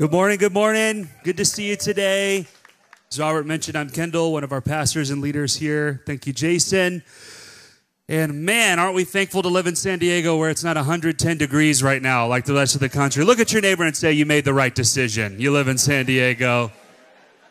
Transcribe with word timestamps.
Good 0.00 0.12
morning, 0.12 0.38
good 0.38 0.54
morning. 0.54 1.10
Good 1.24 1.36
to 1.36 1.44
see 1.44 1.68
you 1.68 1.76
today. 1.76 2.46
As 3.12 3.20
Robert 3.20 3.44
mentioned, 3.44 3.76
I'm 3.76 3.90
Kendall, 3.90 4.32
one 4.32 4.42
of 4.42 4.50
our 4.50 4.62
pastors 4.62 5.10
and 5.10 5.20
leaders 5.20 5.56
here. 5.56 6.02
Thank 6.06 6.26
you, 6.26 6.32
Jason. 6.32 7.02
And 8.08 8.46
man, 8.46 8.78
aren't 8.78 8.94
we 8.94 9.04
thankful 9.04 9.42
to 9.42 9.48
live 9.48 9.66
in 9.66 9.76
San 9.76 9.98
Diego 9.98 10.38
where 10.38 10.48
it's 10.48 10.64
not 10.64 10.76
110 10.76 11.36
degrees 11.36 11.82
right 11.82 12.00
now 12.00 12.26
like 12.26 12.46
the 12.46 12.54
rest 12.54 12.74
of 12.74 12.80
the 12.80 12.88
country? 12.88 13.24
Look 13.24 13.40
at 13.40 13.52
your 13.52 13.60
neighbor 13.60 13.84
and 13.84 13.94
say, 13.94 14.10
You 14.10 14.24
made 14.24 14.46
the 14.46 14.54
right 14.54 14.74
decision. 14.74 15.38
You 15.38 15.52
live 15.52 15.68
in 15.68 15.76
San 15.76 16.06
Diego. 16.06 16.72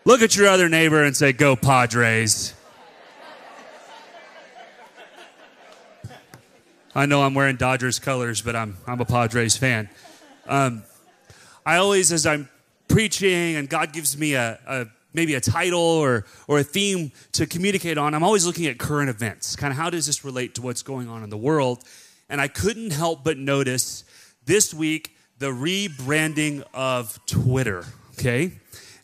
Look 0.03 0.23
at 0.23 0.35
your 0.35 0.47
other 0.47 0.69
neighbor 0.69 1.03
and 1.03 1.15
say, 1.15 1.33
Go 1.33 1.55
Padres. 1.55 2.55
I 6.95 7.05
know 7.05 7.21
I'm 7.21 7.35
wearing 7.35 7.57
Dodgers 7.57 7.99
colors, 7.99 8.41
but 8.41 8.55
I'm, 8.55 8.75
I'm 8.87 8.99
a 8.99 9.05
Padres 9.05 9.55
fan. 9.55 9.87
Um, 10.47 10.81
I 11.69 11.77
always, 11.77 12.11
as 12.11 12.25
I'm 12.25 12.49
preaching 12.87 13.55
and 13.55 13.69
God 13.69 13.93
gives 13.93 14.17
me 14.17 14.33
a, 14.33 14.57
a 14.65 14.87
maybe 15.13 15.35
a 15.35 15.39
title 15.39 15.79
or, 15.79 16.25
or 16.47 16.57
a 16.57 16.63
theme 16.63 17.11
to 17.33 17.45
communicate 17.45 17.95
on, 17.95 18.15
I'm 18.15 18.23
always 18.23 18.43
looking 18.43 18.65
at 18.65 18.79
current 18.79 19.07
events. 19.07 19.55
Kind 19.55 19.71
of 19.71 19.77
how 19.77 19.91
does 19.91 20.07
this 20.07 20.25
relate 20.25 20.55
to 20.55 20.63
what's 20.63 20.81
going 20.81 21.07
on 21.07 21.21
in 21.21 21.29
the 21.29 21.37
world? 21.37 21.83
And 22.27 22.41
I 22.41 22.47
couldn't 22.47 22.89
help 22.89 23.23
but 23.23 23.37
notice 23.37 24.03
this 24.47 24.73
week 24.73 25.15
the 25.37 25.51
rebranding 25.51 26.63
of 26.73 27.23
Twitter, 27.27 27.85
okay? 28.13 28.53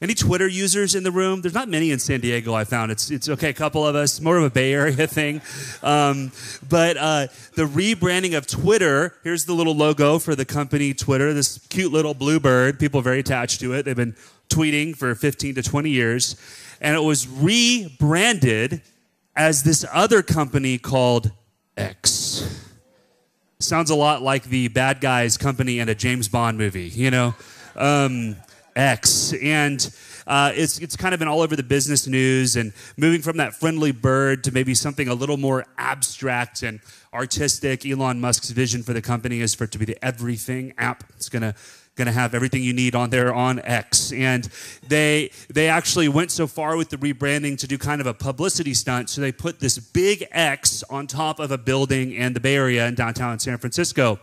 Any 0.02 0.13
Twitter 0.13 0.48
users 0.48 0.94
in 0.94 1.04
the 1.04 1.12
room? 1.12 1.41
There's 1.41 1.54
not 1.54 1.70
many 1.70 1.91
in 1.91 1.99
San 1.99 2.20
Diego. 2.20 2.53
I 2.53 2.66
found 2.66 2.91
it's 2.91 3.09
it's 3.09 3.30
okay. 3.30 3.49
A 3.49 3.53
couple 3.53 3.86
of 3.88 3.95
us, 3.95 4.20
more 4.20 4.38
of 4.38 4.44
a 4.44 4.49
Bay 4.49 4.73
Area 4.73 5.08
thing. 5.08 5.41
Um, 5.81 6.31
but 6.67 6.98
uh, 6.98 7.27
the 7.55 7.63
rebranding 7.63 8.38
of 8.38 8.45
Twitter. 8.45 9.16
Here's 9.23 9.45
the 9.45 9.53
little 9.53 9.76
logo 9.76 10.20
for 10.20 10.36
the 10.36 10.45
company 10.45 10.94
Twitter. 10.94 11.34
This 11.34 11.59
cute 11.70 11.94
little 11.94 12.13
blue 12.13 12.39
bird. 12.39 12.77
People 12.77 13.02
very 13.02 13.20
attached 13.20 13.62
to 13.62 13.73
it. 13.73 13.84
They've 13.84 13.95
been 13.95 14.16
tweeting 14.50 14.95
for 14.95 15.16
15 15.16 15.55
to 15.55 15.63
20 15.63 15.89
years, 15.89 16.36
and 16.81 16.95
it 16.95 17.02
was 17.02 17.27
rebranded 17.27 18.81
as 19.36 19.64
this 19.64 19.86
other 19.94 20.22
company 20.22 20.77
called 20.77 21.31
X. 21.77 22.64
Sounds 23.59 23.89
a 23.89 23.95
lot 23.95 24.22
like 24.22 24.44
the 24.44 24.67
bad 24.67 25.00
guys 25.00 25.38
company 25.38 25.80
in 25.80 25.88
a 25.88 25.95
James 25.95 26.27
Bond 26.27 26.58
movie, 26.58 26.89
you 26.89 27.09
know. 27.09 27.33
Um, 27.75 28.36
X. 28.76 29.34
And 29.42 29.90
uh, 30.28 30.52
it's, 30.56 30.80
it's 30.80 30.95
kind 30.95 31.14
of 31.14 31.20
been 31.20 31.28
all 31.28 31.42
over 31.42 31.56
the 31.56 31.64
business 31.64 32.08
news 32.08 32.56
and 32.56 32.73
moving 32.98 33.22
from 33.22 33.38
that 33.38 33.54
friendly 33.54 33.92
bird 33.92 34.44
to 34.45 34.52
maybe 34.52 34.73
something 34.73 35.08
a 35.08 35.14
little 35.14 35.38
more 35.38 35.66
abstract 35.78 36.64
and 36.64 36.80
artistic. 37.14 37.86
Elon 37.86 38.20
Musk's 38.20 38.50
vision 38.50 38.84
for 38.84 38.94
the 38.94 39.02
company 39.02 39.42
is 39.42 39.56
for 39.56 39.66
it 39.66 39.72
to 39.72 39.78
be 39.78 39.86
the 39.86 40.04
everything 40.04 40.73
app. 40.78 41.04
It's 41.16 41.30
going 41.30 41.44
to 41.44 41.56
going 41.95 42.08
to 42.08 42.12
have 42.12 42.36
everything 42.36 42.62
you 42.62 42.73
need 42.73 42.94
on 42.94 43.09
there 43.09 43.34
on 43.34 43.59
X. 43.59 44.12
And 44.12 44.48
they 44.88 45.32
they 45.50 45.70
actually 45.70 46.10
went 46.10 46.32
so 46.32 46.45
far 46.45 46.76
with 46.76 46.89
the 46.89 46.98
rebranding 46.98 47.58
to 47.60 47.67
do 47.67 47.78
kind 47.78 48.02
of 48.02 48.08
a 48.08 48.14
publicity 48.14 48.73
stunt. 48.73 49.10
So 49.10 49.22
they 49.22 49.32
put 49.32 49.60
this 49.60 49.80
big 49.80 50.28
X 50.32 50.84
on 50.89 51.08
top 51.08 51.39
of 51.39 51.52
a 51.52 51.58
building 51.58 52.12
in 52.12 52.34
the 52.34 52.39
Bay 52.39 52.56
Area 52.56 52.86
in 52.88 52.95
downtown 52.95 53.39
San 53.39 53.58
Francisco. 53.58 54.20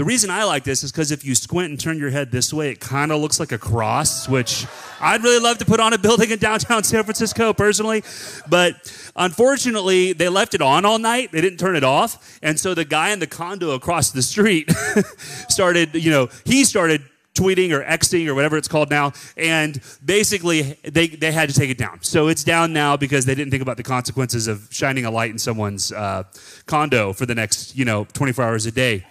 The 0.00 0.06
reason 0.06 0.30
I 0.30 0.44
like 0.44 0.64
this 0.64 0.82
is 0.82 0.90
because 0.90 1.10
if 1.10 1.26
you 1.26 1.34
squint 1.34 1.68
and 1.68 1.78
turn 1.78 1.98
your 1.98 2.08
head 2.08 2.30
this 2.30 2.54
way, 2.54 2.70
it 2.70 2.80
kind 2.80 3.12
of 3.12 3.20
looks 3.20 3.38
like 3.38 3.52
a 3.52 3.58
cross, 3.58 4.26
which 4.30 4.66
I'd 4.98 5.22
really 5.22 5.44
love 5.44 5.58
to 5.58 5.66
put 5.66 5.78
on 5.78 5.92
a 5.92 5.98
building 6.08 6.30
in 6.30 6.38
downtown 6.38 6.84
San 6.84 7.04
Francisco 7.04 7.52
personally. 7.52 8.02
But 8.48 8.76
unfortunately, 9.14 10.14
they 10.14 10.30
left 10.30 10.54
it 10.54 10.62
on 10.62 10.86
all 10.86 10.98
night. 10.98 11.32
They 11.32 11.42
didn't 11.42 11.58
turn 11.58 11.76
it 11.76 11.84
off. 11.84 12.38
And 12.42 12.58
so 12.58 12.72
the 12.72 12.86
guy 12.86 13.10
in 13.10 13.18
the 13.18 13.26
condo 13.26 13.72
across 13.72 14.10
the 14.10 14.22
street 14.22 14.70
started, 15.50 15.94
you 15.94 16.10
know, 16.10 16.30
he 16.46 16.64
started 16.64 17.02
tweeting 17.34 17.70
or 17.70 17.84
Xing 17.84 18.26
or 18.26 18.34
whatever 18.34 18.56
it's 18.56 18.68
called 18.68 18.88
now. 18.88 19.12
And 19.36 19.82
basically, 20.02 20.78
they, 20.82 21.08
they 21.08 21.30
had 21.30 21.50
to 21.50 21.54
take 21.54 21.68
it 21.68 21.76
down. 21.76 21.98
So 22.00 22.28
it's 22.28 22.42
down 22.42 22.72
now 22.72 22.96
because 22.96 23.26
they 23.26 23.34
didn't 23.34 23.50
think 23.50 23.62
about 23.62 23.76
the 23.76 23.82
consequences 23.82 24.48
of 24.48 24.66
shining 24.70 25.04
a 25.04 25.10
light 25.10 25.30
in 25.30 25.38
someone's 25.38 25.92
uh, 25.92 26.22
condo 26.64 27.12
for 27.12 27.26
the 27.26 27.34
next, 27.34 27.76
you 27.76 27.84
know, 27.84 28.06
24 28.14 28.46
hours 28.46 28.64
a 28.64 28.72
day. 28.72 29.04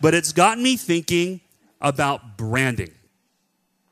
But 0.00 0.14
it's 0.14 0.32
gotten 0.32 0.62
me 0.62 0.76
thinking 0.76 1.40
about 1.80 2.36
branding. 2.38 2.92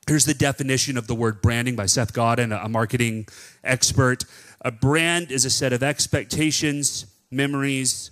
Here's 0.07 0.25
the 0.25 0.35
definition 0.35 0.97
of 0.97 1.07
the 1.07 1.15
word 1.15 1.43
branding 1.43 1.77
by 1.77 1.87
Seth 1.87 2.15
Godin, 2.15 2.51
a 2.51 2.69
marketing 2.69 3.27
expert. 3.63 4.25
A 4.63 4.71
brand 4.71 5.31
is 5.31 5.45
a 5.45 5.51
set 5.51 5.73
of 5.73 5.83
expectations, 5.83 7.07
memories, 7.31 8.11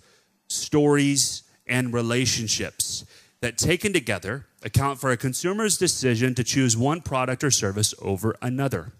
stories, 0.49 1.43
and 1.67 1.93
relationships 1.95 3.05
that, 3.41 3.57
taken 3.57 3.93
together, 3.93 4.47
account 4.63 5.01
for 5.01 5.11
a 5.11 5.17
consumer's 5.17 5.79
decision 5.79 6.35
to 6.35 6.45
choose 6.45 6.77
one 6.77 7.01
product 7.01 7.43
or 7.43 7.51
service 7.51 7.95
over 8.03 8.37
another. 8.43 8.93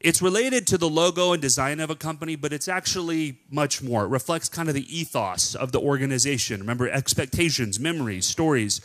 It's 0.00 0.22
related 0.22 0.66
to 0.68 0.78
the 0.78 0.88
logo 0.88 1.34
and 1.34 1.42
design 1.42 1.78
of 1.78 1.90
a 1.90 1.94
company, 1.94 2.34
but 2.34 2.54
it's 2.54 2.68
actually 2.68 3.38
much 3.50 3.82
more. 3.82 4.04
It 4.04 4.08
reflects 4.08 4.48
kind 4.48 4.68
of 4.68 4.74
the 4.74 4.98
ethos 4.98 5.54
of 5.54 5.72
the 5.72 5.80
organization. 5.80 6.60
Remember, 6.60 6.88
expectations, 6.88 7.78
memories, 7.78 8.26
stories, 8.26 8.80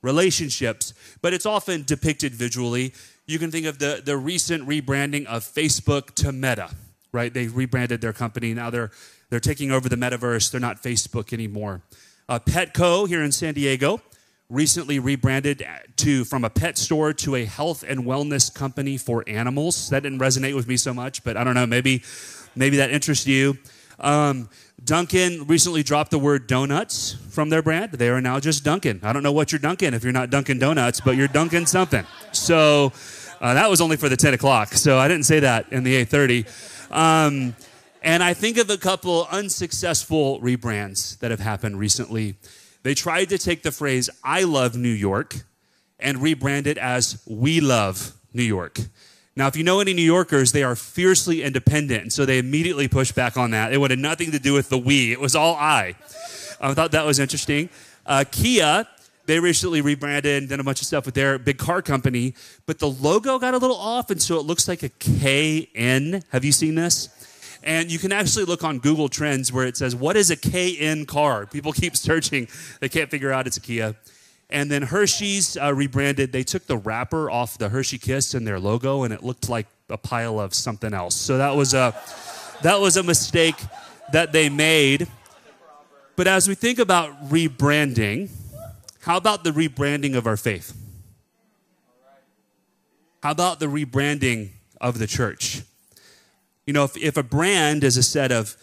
relationships, 0.00 0.94
but 1.22 1.34
it's 1.34 1.44
often 1.44 1.82
depicted 1.82 2.34
visually. 2.34 2.94
You 3.26 3.40
can 3.40 3.50
think 3.50 3.66
of 3.66 3.80
the, 3.80 4.00
the 4.04 4.16
recent 4.16 4.68
rebranding 4.68 5.26
of 5.26 5.42
Facebook 5.42 6.14
to 6.16 6.30
Meta, 6.30 6.70
right? 7.10 7.34
They 7.34 7.48
rebranded 7.48 8.00
their 8.00 8.12
company. 8.12 8.54
Now 8.54 8.70
they're, 8.70 8.92
they're 9.28 9.40
taking 9.40 9.72
over 9.72 9.88
the 9.88 9.96
metaverse. 9.96 10.52
They're 10.52 10.60
not 10.60 10.80
Facebook 10.82 11.32
anymore. 11.32 11.82
Uh, 12.28 12.38
Petco 12.38 13.08
here 13.08 13.24
in 13.24 13.32
San 13.32 13.54
Diego 13.54 14.00
recently 14.50 14.98
rebranded 14.98 15.64
to 15.96 16.24
from 16.24 16.44
a 16.44 16.50
pet 16.50 16.76
store 16.76 17.12
to 17.14 17.36
a 17.36 17.44
health 17.44 17.84
and 17.86 18.00
wellness 18.00 18.52
company 18.52 18.98
for 18.98 19.24
animals. 19.26 19.88
That 19.90 20.02
didn't 20.02 20.18
resonate 20.18 20.54
with 20.54 20.66
me 20.66 20.76
so 20.76 20.92
much, 20.92 21.24
but 21.24 21.36
I 21.36 21.44
don't 21.44 21.54
know. 21.54 21.66
Maybe 21.66 22.02
maybe 22.54 22.76
that 22.78 22.90
interests 22.90 23.26
you. 23.26 23.56
Um, 24.00 24.48
Dunkin' 24.82 25.46
recently 25.46 25.82
dropped 25.82 26.10
the 26.10 26.18
word 26.18 26.46
donuts 26.46 27.16
from 27.30 27.50
their 27.50 27.62
brand. 27.62 27.92
They 27.92 28.08
are 28.08 28.20
now 28.20 28.40
just 28.40 28.64
Dunkin'. 28.64 29.00
I 29.02 29.12
don't 29.12 29.22
know 29.22 29.32
what 29.32 29.52
you're 29.52 29.58
Dunkin' 29.58 29.94
if 29.94 30.02
you're 30.02 30.12
not 30.12 30.30
Dunkin' 30.30 30.58
Donuts, 30.58 31.00
but 31.00 31.16
you're 31.16 31.28
Dunkin' 31.28 31.66
something. 31.66 32.04
So 32.32 32.92
uh, 33.40 33.54
that 33.54 33.70
was 33.70 33.80
only 33.80 33.96
for 33.96 34.08
the 34.08 34.16
10 34.16 34.34
o'clock. 34.34 34.72
So 34.72 34.98
I 34.98 35.06
didn't 35.06 35.24
say 35.24 35.40
that 35.40 35.70
in 35.70 35.84
the 35.84 35.94
8:30. 35.94 36.46
Um, 36.90 37.54
and 38.02 38.22
I 38.22 38.32
think 38.32 38.56
of 38.56 38.70
a 38.70 38.78
couple 38.78 39.28
unsuccessful 39.30 40.40
rebrands 40.40 41.18
that 41.18 41.30
have 41.30 41.40
happened 41.40 41.78
recently. 41.78 42.36
They 42.82 42.94
tried 42.94 43.28
to 43.28 43.38
take 43.38 43.62
the 43.62 43.72
phrase, 43.72 44.08
I 44.24 44.44
love 44.44 44.76
New 44.76 44.88
York, 44.88 45.36
and 45.98 46.18
rebrand 46.18 46.66
it 46.66 46.78
as, 46.78 47.22
We 47.26 47.60
love 47.60 48.12
New 48.32 48.42
York. 48.42 48.80
Now, 49.36 49.46
if 49.46 49.56
you 49.56 49.64
know 49.64 49.80
any 49.80 49.94
New 49.94 50.02
Yorkers, 50.02 50.52
they 50.52 50.62
are 50.62 50.74
fiercely 50.74 51.42
independent, 51.42 52.02
and 52.02 52.12
so 52.12 52.26
they 52.26 52.38
immediately 52.38 52.88
pushed 52.88 53.14
back 53.14 53.36
on 53.36 53.52
that. 53.52 53.72
It 53.72 53.78
wanted 53.78 53.98
nothing 53.98 54.32
to 54.32 54.38
do 54.38 54.52
with 54.52 54.68
the 54.68 54.78
we, 54.78 55.12
it 55.12 55.20
was 55.20 55.36
all 55.36 55.54
I. 55.54 55.94
I 56.60 56.74
thought 56.74 56.92
that 56.92 57.06
was 57.06 57.18
interesting. 57.18 57.70
Uh, 58.04 58.24
Kia, 58.30 58.86
they 59.26 59.38
recently 59.38 59.80
rebranded 59.80 60.42
and 60.42 60.48
done 60.48 60.60
a 60.60 60.64
bunch 60.64 60.80
of 60.80 60.86
stuff 60.86 61.06
with 61.06 61.14
their 61.14 61.38
big 61.38 61.58
car 61.58 61.80
company, 61.82 62.34
but 62.66 62.80
the 62.80 62.88
logo 62.88 63.38
got 63.38 63.54
a 63.54 63.58
little 63.58 63.76
off, 63.76 64.10
and 64.10 64.20
so 64.20 64.38
it 64.38 64.42
looks 64.42 64.66
like 64.66 64.82
a 64.82 64.88
KN. 64.88 66.22
Have 66.30 66.44
you 66.44 66.52
seen 66.52 66.74
this? 66.74 67.08
And 67.62 67.90
you 67.90 67.98
can 67.98 68.12
actually 68.12 68.46
look 68.46 68.64
on 68.64 68.78
Google 68.78 69.08
Trends 69.08 69.52
where 69.52 69.66
it 69.66 69.76
says, 69.76 69.94
What 69.94 70.16
is 70.16 70.30
a 70.30 70.36
KN 70.36 71.04
car? 71.04 71.46
People 71.46 71.72
keep 71.72 71.96
searching, 71.96 72.48
they 72.80 72.88
can't 72.88 73.10
figure 73.10 73.32
out 73.32 73.46
it's 73.46 73.56
a 73.56 73.60
Kia. 73.60 73.96
And 74.48 74.70
then 74.70 74.82
Hershey's 74.82 75.56
uh, 75.56 75.72
rebranded, 75.72 76.32
they 76.32 76.42
took 76.42 76.66
the 76.66 76.76
wrapper 76.76 77.30
off 77.30 77.56
the 77.56 77.68
Hershey 77.68 77.98
Kiss 77.98 78.34
and 78.34 78.46
their 78.46 78.58
logo, 78.58 79.04
and 79.04 79.14
it 79.14 79.22
looked 79.22 79.48
like 79.48 79.66
a 79.88 79.96
pile 79.96 80.40
of 80.40 80.54
something 80.54 80.92
else. 80.92 81.14
So 81.14 81.38
that 81.38 81.54
was 81.54 81.72
a, 81.72 81.94
that 82.62 82.80
was 82.80 82.96
a 82.96 83.02
mistake 83.02 83.56
that 84.12 84.32
they 84.32 84.48
made. 84.48 85.06
But 86.16 86.26
as 86.26 86.48
we 86.48 86.54
think 86.54 86.78
about 86.80 87.28
rebranding, 87.28 88.30
how 89.02 89.16
about 89.16 89.44
the 89.44 89.50
rebranding 89.50 90.16
of 90.16 90.26
our 90.26 90.36
faith? 90.36 90.76
How 93.22 93.30
about 93.30 93.60
the 93.60 93.66
rebranding 93.66 94.50
of 94.80 94.98
the 94.98 95.06
church? 95.06 95.62
You 96.70 96.74
know, 96.74 96.84
if, 96.84 96.96
if 96.96 97.16
a 97.16 97.24
brand 97.24 97.82
is 97.82 97.96
a 97.96 98.02
set 98.04 98.30
of 98.30 98.56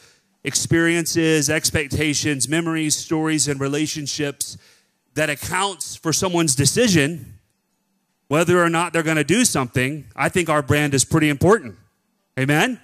experiences, 0.46 1.50
expectations, 1.50 2.48
memories, 2.48 2.96
stories, 2.96 3.50
and 3.50 3.60
relationships 3.60 4.58
that 5.16 5.30
accounts 5.30 5.98
for 5.98 6.14
someone's 6.14 6.56
decision, 6.56 7.38
whether 8.30 8.64
or 8.64 8.70
not 8.70 8.94
they're 8.94 9.04
going 9.04 9.18
to 9.18 9.26
do 9.26 9.44
something, 9.44 10.06
I 10.16 10.30
think 10.30 10.48
our 10.48 10.62
brand 10.62 10.94
is 10.94 11.04
pretty 11.04 11.28
important. 11.28 11.76
Amen? 12.40 12.80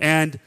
And 0.00 0.40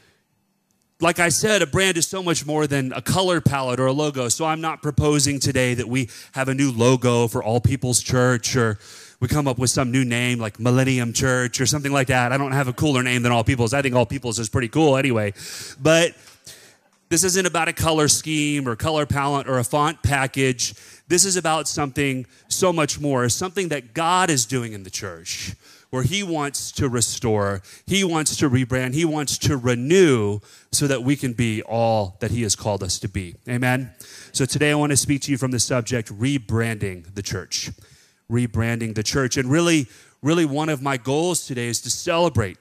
like 1.00 1.18
I 1.18 1.30
said, 1.30 1.62
a 1.62 1.66
brand 1.66 1.96
is 1.96 2.06
so 2.06 2.22
much 2.22 2.44
more 2.44 2.66
than 2.66 2.92
a 2.92 3.00
color 3.00 3.40
palette 3.40 3.80
or 3.80 3.86
a 3.86 3.92
logo. 3.92 4.28
So 4.28 4.44
I'm 4.44 4.60
not 4.60 4.82
proposing 4.82 5.40
today 5.40 5.72
that 5.72 5.88
we 5.88 6.10
have 6.32 6.48
a 6.48 6.54
new 6.54 6.70
logo 6.70 7.28
for 7.28 7.42
All 7.42 7.62
People's 7.62 8.02
Church 8.02 8.56
or 8.56 8.78
we 9.20 9.28
come 9.28 9.48
up 9.48 9.58
with 9.58 9.70
some 9.70 9.90
new 9.90 10.04
name 10.04 10.38
like 10.38 10.60
Millennium 10.60 11.12
Church 11.12 11.60
or 11.60 11.66
something 11.66 11.92
like 11.92 12.08
that. 12.08 12.32
I 12.32 12.38
don't 12.38 12.52
have 12.52 12.68
a 12.68 12.72
cooler 12.72 13.02
name 13.02 13.22
than 13.22 13.32
All 13.32 13.44
People's. 13.44 13.72
I 13.72 13.82
think 13.82 13.94
All 13.94 14.06
People's 14.06 14.38
is 14.38 14.48
pretty 14.48 14.68
cool 14.68 14.96
anyway. 14.96 15.32
But 15.80 16.14
this 17.08 17.22
isn't 17.22 17.46
about 17.46 17.68
a 17.68 17.72
color 17.72 18.08
scheme 18.08 18.68
or 18.68 18.74
color 18.74 19.06
palette 19.06 19.48
or 19.48 19.58
a 19.58 19.64
font 19.64 20.02
package. 20.02 20.74
This 21.08 21.24
is 21.24 21.36
about 21.36 21.68
something 21.68 22.26
so 22.48 22.72
much 22.72 23.00
more, 23.00 23.28
something 23.28 23.68
that 23.68 23.94
God 23.94 24.28
is 24.28 24.44
doing 24.44 24.72
in 24.72 24.82
the 24.82 24.90
church, 24.90 25.54
where 25.90 26.02
He 26.02 26.24
wants 26.24 26.72
to 26.72 26.88
restore, 26.88 27.62
He 27.86 28.02
wants 28.02 28.36
to 28.36 28.50
rebrand, 28.50 28.94
He 28.94 29.04
wants 29.04 29.38
to 29.38 29.56
renew 29.56 30.40
so 30.72 30.88
that 30.88 31.04
we 31.04 31.14
can 31.14 31.32
be 31.32 31.62
all 31.62 32.16
that 32.18 32.32
He 32.32 32.42
has 32.42 32.56
called 32.56 32.82
us 32.82 32.98
to 32.98 33.08
be. 33.08 33.36
Amen? 33.48 33.92
So 34.32 34.44
today 34.44 34.72
I 34.72 34.74
want 34.74 34.90
to 34.90 34.96
speak 34.96 35.22
to 35.22 35.30
you 35.30 35.38
from 35.38 35.52
the 35.52 35.60
subject 35.60 36.12
rebranding 36.12 37.14
the 37.14 37.22
church. 37.22 37.70
Rebranding 38.30 38.94
the 38.94 39.02
church. 39.02 39.36
And 39.36 39.50
really, 39.50 39.86
really, 40.22 40.44
one 40.44 40.68
of 40.68 40.82
my 40.82 40.96
goals 40.96 41.46
today 41.46 41.66
is 41.68 41.80
to 41.82 41.90
celebrate 41.90 42.58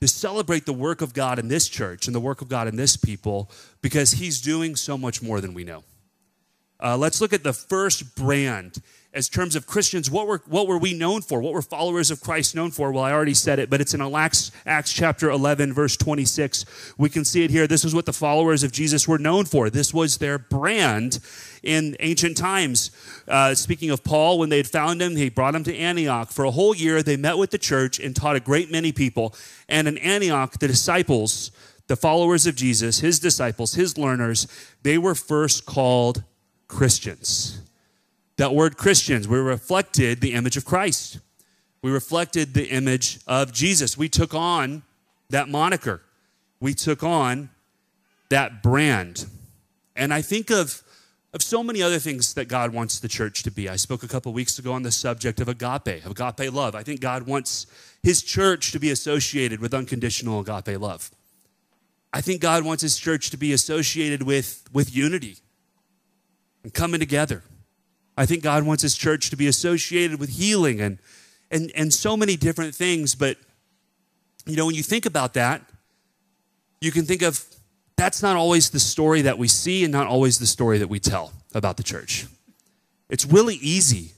to 0.00 0.08
celebrate 0.08 0.66
the 0.66 0.72
work 0.72 1.00
of 1.00 1.14
God 1.14 1.38
in 1.38 1.48
this 1.48 1.66
church 1.66 2.06
and 2.06 2.14
the 2.14 2.20
work 2.20 2.42
of 2.42 2.48
God 2.48 2.68
in 2.68 2.76
this 2.76 2.94
people 2.94 3.50
because 3.80 4.12
He's 4.12 4.38
doing 4.40 4.76
so 4.76 4.98
much 4.98 5.22
more 5.22 5.40
than 5.40 5.54
we 5.54 5.64
know. 5.64 5.82
Uh, 6.80 6.96
let's 6.96 7.20
look 7.20 7.32
at 7.32 7.42
the 7.42 7.52
first 7.52 8.14
brand 8.16 8.82
as 9.14 9.28
terms 9.28 9.54
of 9.54 9.66
Christians. 9.66 10.10
What 10.10 10.26
were, 10.26 10.42
what 10.46 10.66
were 10.66 10.76
we 10.76 10.92
known 10.92 11.22
for? 11.22 11.40
What 11.40 11.52
were 11.52 11.62
followers 11.62 12.10
of 12.10 12.20
Christ 12.20 12.56
known 12.56 12.72
for? 12.72 12.90
Well, 12.90 13.04
I 13.04 13.12
already 13.12 13.32
said 13.32 13.60
it, 13.60 13.70
but 13.70 13.80
it's 13.80 13.94
in 13.94 14.02
Acts, 14.02 14.50
Acts 14.66 14.92
chapter 14.92 15.30
11, 15.30 15.72
verse 15.72 15.96
26. 15.96 16.64
We 16.98 17.08
can 17.08 17.24
see 17.24 17.44
it 17.44 17.50
here. 17.50 17.68
This 17.68 17.84
is 17.84 17.94
what 17.94 18.06
the 18.06 18.12
followers 18.12 18.64
of 18.64 18.72
Jesus 18.72 19.06
were 19.06 19.18
known 19.18 19.44
for. 19.44 19.70
This 19.70 19.94
was 19.94 20.18
their 20.18 20.36
brand 20.36 21.20
in 21.62 21.96
ancient 22.00 22.36
times. 22.36 22.90
Uh, 23.28 23.54
speaking 23.54 23.90
of 23.90 24.02
Paul, 24.02 24.40
when 24.40 24.48
they 24.48 24.56
had 24.56 24.66
found 24.66 25.00
him, 25.00 25.14
he 25.14 25.30
brought 25.30 25.54
him 25.54 25.64
to 25.64 25.76
Antioch. 25.76 26.32
For 26.32 26.44
a 26.44 26.50
whole 26.50 26.74
year, 26.74 27.00
they 27.02 27.16
met 27.16 27.38
with 27.38 27.50
the 27.50 27.58
church 27.58 28.00
and 28.00 28.16
taught 28.16 28.34
a 28.34 28.40
great 28.40 28.70
many 28.70 28.90
people. 28.90 29.32
And 29.68 29.86
in 29.86 29.96
Antioch, 29.98 30.58
the 30.58 30.66
disciples, 30.66 31.52
the 31.86 31.96
followers 31.96 32.48
of 32.48 32.56
Jesus, 32.56 32.98
his 32.98 33.20
disciples, 33.20 33.74
his 33.74 33.96
learners, 33.96 34.48
they 34.82 34.98
were 34.98 35.14
first 35.14 35.66
called 35.66 36.24
Christians. 36.74 37.60
That 38.36 38.52
word 38.52 38.76
Christians, 38.76 39.28
we 39.28 39.38
reflected 39.38 40.20
the 40.20 40.34
image 40.34 40.56
of 40.56 40.64
Christ. 40.64 41.20
We 41.82 41.92
reflected 41.92 42.52
the 42.52 42.66
image 42.66 43.20
of 43.28 43.52
Jesus. 43.52 43.96
We 43.96 44.08
took 44.08 44.34
on 44.34 44.82
that 45.30 45.48
moniker. 45.48 46.02
We 46.58 46.74
took 46.74 47.04
on 47.04 47.50
that 48.28 48.60
brand. 48.60 49.26
And 49.94 50.12
I 50.12 50.20
think 50.20 50.50
of, 50.50 50.82
of 51.32 51.42
so 51.42 51.62
many 51.62 51.80
other 51.80 52.00
things 52.00 52.34
that 52.34 52.48
God 52.48 52.72
wants 52.72 52.98
the 52.98 53.08
church 53.08 53.44
to 53.44 53.52
be. 53.52 53.68
I 53.68 53.76
spoke 53.76 54.02
a 54.02 54.08
couple 54.08 54.32
weeks 54.32 54.58
ago 54.58 54.72
on 54.72 54.82
the 54.82 54.90
subject 54.90 55.40
of 55.40 55.48
agape, 55.48 56.04
of 56.04 56.18
agape 56.18 56.52
love. 56.52 56.74
I 56.74 56.82
think 56.82 57.00
God 57.00 57.22
wants 57.22 57.66
his 58.02 58.20
church 58.20 58.72
to 58.72 58.80
be 58.80 58.90
associated 58.90 59.60
with 59.60 59.74
unconditional 59.74 60.40
agape 60.40 60.80
love. 60.80 61.12
I 62.12 62.20
think 62.20 62.40
God 62.40 62.64
wants 62.64 62.82
his 62.82 62.96
church 62.96 63.30
to 63.30 63.36
be 63.36 63.52
associated 63.52 64.24
with, 64.24 64.68
with 64.72 64.94
unity 64.94 65.36
and 66.64 66.74
coming 66.74 66.98
together. 66.98 67.44
I 68.16 68.26
think 68.26 68.42
God 68.42 68.64
wants 68.64 68.82
his 68.82 68.96
church 68.96 69.30
to 69.30 69.36
be 69.36 69.46
associated 69.46 70.18
with 70.18 70.30
healing 70.30 70.80
and, 70.80 70.98
and, 71.50 71.70
and 71.76 71.92
so 71.92 72.16
many 72.16 72.36
different 72.36 72.74
things. 72.74 73.14
But, 73.14 73.36
you 74.46 74.56
know, 74.56 74.66
when 74.66 74.74
you 74.74 74.82
think 74.82 75.06
about 75.06 75.34
that, 75.34 75.62
you 76.80 76.90
can 76.90 77.04
think 77.04 77.22
of 77.22 77.44
that's 77.96 78.22
not 78.22 78.36
always 78.36 78.70
the 78.70 78.80
story 78.80 79.22
that 79.22 79.38
we 79.38 79.46
see 79.46 79.84
and 79.84 79.92
not 79.92 80.06
always 80.06 80.38
the 80.38 80.46
story 80.46 80.78
that 80.78 80.88
we 80.88 80.98
tell 80.98 81.32
about 81.54 81.76
the 81.76 81.82
church. 81.82 82.26
It's 83.08 83.24
really 83.24 83.56
easy 83.56 84.12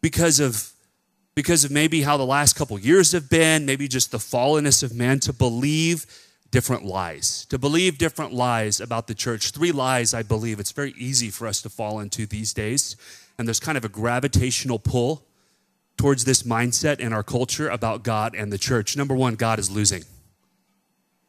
because 0.00 0.40
of 0.40 0.72
because 1.36 1.64
of 1.64 1.70
maybe 1.70 2.02
how 2.02 2.16
the 2.16 2.26
last 2.26 2.54
couple 2.54 2.78
years 2.78 3.12
have 3.12 3.30
been, 3.30 3.64
maybe 3.64 3.88
just 3.88 4.10
the 4.10 4.18
fallenness 4.18 4.82
of 4.82 4.94
man 4.94 5.20
to 5.20 5.32
believe 5.32 6.04
different 6.50 6.84
lies, 6.84 7.46
to 7.46 7.58
believe 7.58 7.98
different 7.98 8.32
lies 8.32 8.80
about 8.80 9.06
the 9.06 9.14
church. 9.14 9.50
Three 9.52 9.72
lies, 9.72 10.12
I 10.14 10.22
believe, 10.22 10.58
it's 10.58 10.72
very 10.72 10.94
easy 10.98 11.30
for 11.30 11.46
us 11.46 11.62
to 11.62 11.68
fall 11.68 12.00
into 12.00 12.26
these 12.26 12.52
days. 12.52 12.96
And 13.38 13.46
there's 13.46 13.60
kind 13.60 13.78
of 13.78 13.84
a 13.84 13.88
gravitational 13.88 14.78
pull 14.78 15.24
towards 15.96 16.24
this 16.24 16.42
mindset 16.42 16.98
in 16.98 17.12
our 17.12 17.22
culture 17.22 17.68
about 17.68 18.02
God 18.02 18.34
and 18.34 18.52
the 18.52 18.58
church. 18.58 18.96
Number 18.96 19.14
one, 19.14 19.34
God 19.34 19.58
is 19.58 19.70
losing. 19.70 20.02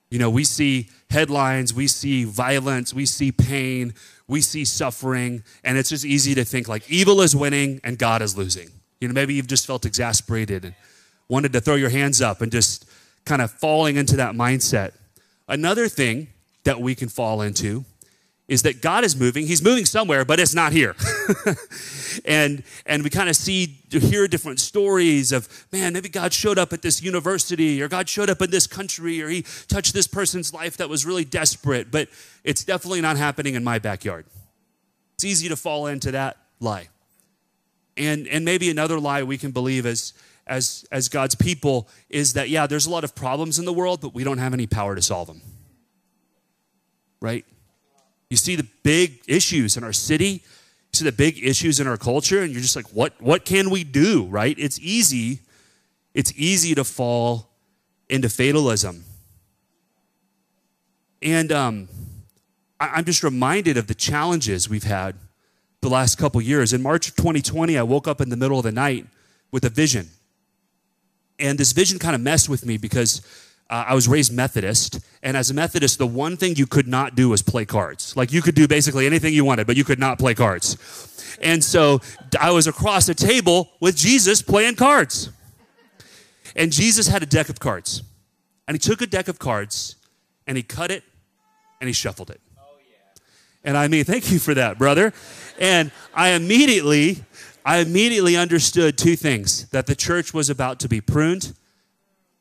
You 0.10 0.20
know, 0.20 0.30
we 0.30 0.44
see 0.44 0.90
headlines, 1.10 1.74
we 1.74 1.88
see 1.88 2.26
violence, 2.26 2.94
we 2.94 3.06
see 3.06 3.32
pain, 3.32 3.94
we 4.28 4.42
see 4.42 4.66
suffering, 4.66 5.44
and 5.64 5.78
it's 5.78 5.90
just 5.90 6.04
easy 6.06 6.36
to 6.36 6.44
think 6.44 6.68
like 6.68 6.90
evil 6.90 7.22
is 7.22 7.36
winning 7.36 7.80
and 7.84 7.98
God 7.98 8.22
is 8.22 8.38
losing. 8.38 8.70
You 9.00 9.08
know, 9.08 9.14
maybe 9.14 9.34
you've 9.34 9.48
just 9.48 9.66
felt 9.66 9.86
exasperated 9.86 10.66
and 10.66 10.76
wanted 11.30 11.54
to 11.54 11.62
throw 11.62 11.76
your 11.76 11.90
hands 11.90 12.22
up 12.22 12.42
and 12.42 12.52
just 12.52 12.90
kind 13.26 13.42
of 13.42 13.52
falling 13.52 13.96
into 13.96 14.18
that 14.18 14.36
mindset. 14.36 14.92
Another 15.48 15.88
thing 15.88 16.28
that 16.64 16.80
we 16.80 16.96
can 16.96 17.10
fall 17.10 17.42
into 17.42 17.86
is 18.52 18.64
that 18.64 18.82
God 18.82 19.06
is 19.06 19.16
moving. 19.16 19.48
He's 19.48 19.64
moving 19.64 19.86
somewhere, 19.86 20.26
but 20.26 20.38
it's 20.38 20.54
not 20.54 20.74
here. 20.74 20.94
and 22.26 22.64
and 22.86 23.02
we 23.02 23.10
kind 23.10 23.30
of 23.30 23.38
see 23.38 23.78
hear 23.90 24.28
different 24.28 24.60
stories 24.60 25.32
of 25.32 25.48
man, 25.72 25.94
maybe 25.94 26.10
God 26.10 26.34
showed 26.34 26.58
up 26.58 26.74
at 26.74 26.82
this 26.82 27.02
university 27.02 27.82
or 27.82 27.88
God 27.88 28.10
showed 28.10 28.30
up 28.30 28.42
in 28.42 28.52
this 28.52 28.68
country 28.68 29.22
or 29.22 29.30
he 29.30 29.44
touched 29.70 29.94
this 29.94 30.06
person's 30.06 30.54
life 30.54 30.76
that 30.78 30.90
was 30.90 31.06
really 31.06 31.24
desperate, 31.24 31.92
but 31.92 32.10
it's 32.44 32.66
definitely 32.66 33.00
not 33.00 33.16
happening 33.16 33.56
in 33.56 33.64
my 33.64 33.80
backyard. 33.80 34.26
It's 35.16 35.24
easy 35.24 35.48
to 35.48 35.56
fall 35.56 35.88
into 35.88 36.12
that 36.12 36.36
lie. 36.60 36.90
And 37.96 38.28
and 38.28 38.44
maybe 38.44 38.70
another 38.70 39.00
lie 39.00 39.24
we 39.24 39.38
can 39.38 39.52
believe 39.52 39.86
is 39.86 40.14
as, 40.48 40.86
as 40.92 41.10
God's 41.10 41.36
people 41.36 41.88
is 42.10 42.34
that, 42.34 42.50
yeah, 42.50 42.68
there's 42.68 42.86
a 42.86 42.90
lot 42.90 43.04
of 43.04 43.16
problems 43.16 43.60
in 43.60 43.66
the 43.66 43.74
world, 43.74 44.02
but 44.02 44.14
we 44.14 44.24
don't 44.24 44.38
have 44.38 44.54
any 44.54 44.68
power 44.68 44.96
to 44.96 45.02
solve 45.02 45.28
them. 45.28 45.42
Right? 47.22 47.46
You 48.30 48.38
see 48.38 48.56
the 48.56 48.68
big 48.84 49.22
issues 49.28 49.78
in 49.78 49.84
our 49.84 49.94
city, 49.94 50.26
you 50.26 50.94
see 50.94 51.06
the 51.06 51.12
big 51.12 51.44
issues 51.44 51.80
in 51.80 51.88
our 51.88 51.98
culture, 51.98 52.42
and 52.42 52.52
you're 52.52 52.62
just 52.62 52.76
like, 52.76 52.88
what, 52.88 53.14
what 53.22 53.46
can 53.46 53.70
we 53.70 53.84
do? 53.84 54.26
Right? 54.26 54.56
It's 54.58 54.80
easy, 54.80 55.40
it's 56.14 56.34
easy 56.36 56.76
to 56.76 56.84
fall 56.84 57.50
into 58.10 58.30
fatalism. 58.30 59.04
And 61.22 61.52
um, 61.52 61.88
I, 62.80 62.90
I'm 62.96 63.06
just 63.06 63.24
reminded 63.24 63.78
of 63.78 63.88
the 63.88 63.94
challenges 63.94 64.68
we've 64.68 64.84
had 64.84 65.16
the 65.82 65.90
last 65.90 66.18
couple 66.18 66.42
years. 66.42 66.74
In 66.74 66.82
March 66.82 67.10
of 67.10 67.16
2020, 67.16 67.78
I 67.78 67.84
woke 67.84 68.08
up 68.08 68.22
in 68.22 68.30
the 68.30 68.38
middle 68.38 68.58
of 68.58 68.64
the 68.64 68.72
night 68.72 69.06
with 69.52 69.66
a 69.66 69.70
vision. 69.70 70.10
And 71.42 71.58
this 71.58 71.72
vision 71.74 72.00
kind 72.00 72.16
of 72.16 72.22
messed 72.22 72.48
with 72.48 72.66
me 72.66 72.78
because 72.78 73.22
uh, 73.70 73.86
I 73.88 73.96
was 73.96 74.08
raised 74.08 74.32
Methodist. 74.32 75.00
And 75.24 75.36
as 75.36 75.50
a 75.50 75.54
Methodist, 75.54 75.98
the 75.98 76.06
one 76.06 76.38
thing 76.38 76.56
you 76.56 76.68
could 76.68 76.88
not 76.88 77.16
do 77.16 77.30
was 77.30 77.42
play 77.42 77.66
cards. 77.66 78.16
Like 78.16 78.32
you 78.32 78.42
could 78.42 78.54
do 78.54 78.68
basically 78.68 79.08
anything 79.08 79.34
you 79.34 79.44
wanted, 79.44 79.66
but 79.66 79.76
you 79.76 79.84
could 79.84 80.00
not 80.00 80.20
play 80.20 80.36
cards. 80.36 80.78
And 81.42 81.64
so 81.64 82.00
I 82.40 82.52
was 82.52 82.68
across 82.68 83.10
a 83.10 83.16
table 83.16 83.72
with 83.80 83.96
Jesus 83.96 84.42
playing 84.42 84.76
cards. 84.76 85.32
And 86.56 86.72
Jesus 86.72 87.08
had 87.08 87.24
a 87.24 87.26
deck 87.26 87.50
of 87.50 87.60
cards. 87.60 88.04
And 88.68 88.76
he 88.76 88.80
took 88.80 89.02
a 89.02 89.08
deck 89.08 89.28
of 89.28 89.40
cards 89.40 89.96
and 90.46 90.58
he 90.58 90.64
cut 90.64 90.92
it 90.92 91.04
and 91.80 91.88
he 91.88 91.94
shuffled 91.94 92.30
it. 92.30 92.40
Oh, 92.60 92.62
yeah. 92.80 93.22
And 93.64 93.78
I 93.78 93.88
mean, 93.88 94.04
thank 94.04 94.32
you 94.32 94.38
for 94.38 94.54
that, 94.54 94.78
brother. 94.78 95.14
And 95.60 95.92
I 96.14 96.30
immediately 96.30 97.24
I 97.64 97.78
immediately 97.78 98.36
understood 98.36 98.98
two 98.98 99.16
things 99.16 99.68
that 99.70 99.86
the 99.86 99.96
church 99.96 100.34
was 100.34 100.50
about 100.50 100.80
to 100.80 100.90
be 100.90 101.00
pruned 101.00 101.54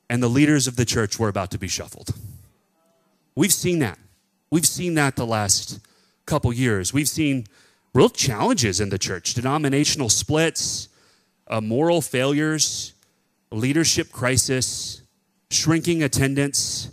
and 0.08 0.22
the 0.22 0.28
leaders 0.28 0.66
of 0.66 0.76
the 0.76 0.84
church 0.84 1.18
were 1.18 1.28
about 1.28 1.50
to 1.52 1.58
be 1.58 1.68
shuffled. 1.68 2.14
We've 3.34 3.52
seen 3.52 3.78
that. 3.80 3.98
We've 4.50 4.66
seen 4.66 4.94
that 4.94 5.16
the 5.16 5.26
last 5.26 5.78
couple 6.26 6.52
years. 6.52 6.92
We've 6.92 7.08
seen 7.08 7.46
real 7.94 8.08
challenges 8.08 8.80
in 8.80 8.88
the 8.88 8.98
church 8.98 9.34
denominational 9.34 10.08
splits, 10.08 10.88
uh, 11.46 11.60
moral 11.60 12.00
failures, 12.00 12.94
leadership 13.52 14.10
crisis, 14.10 15.02
shrinking 15.50 16.02
attendance, 16.02 16.90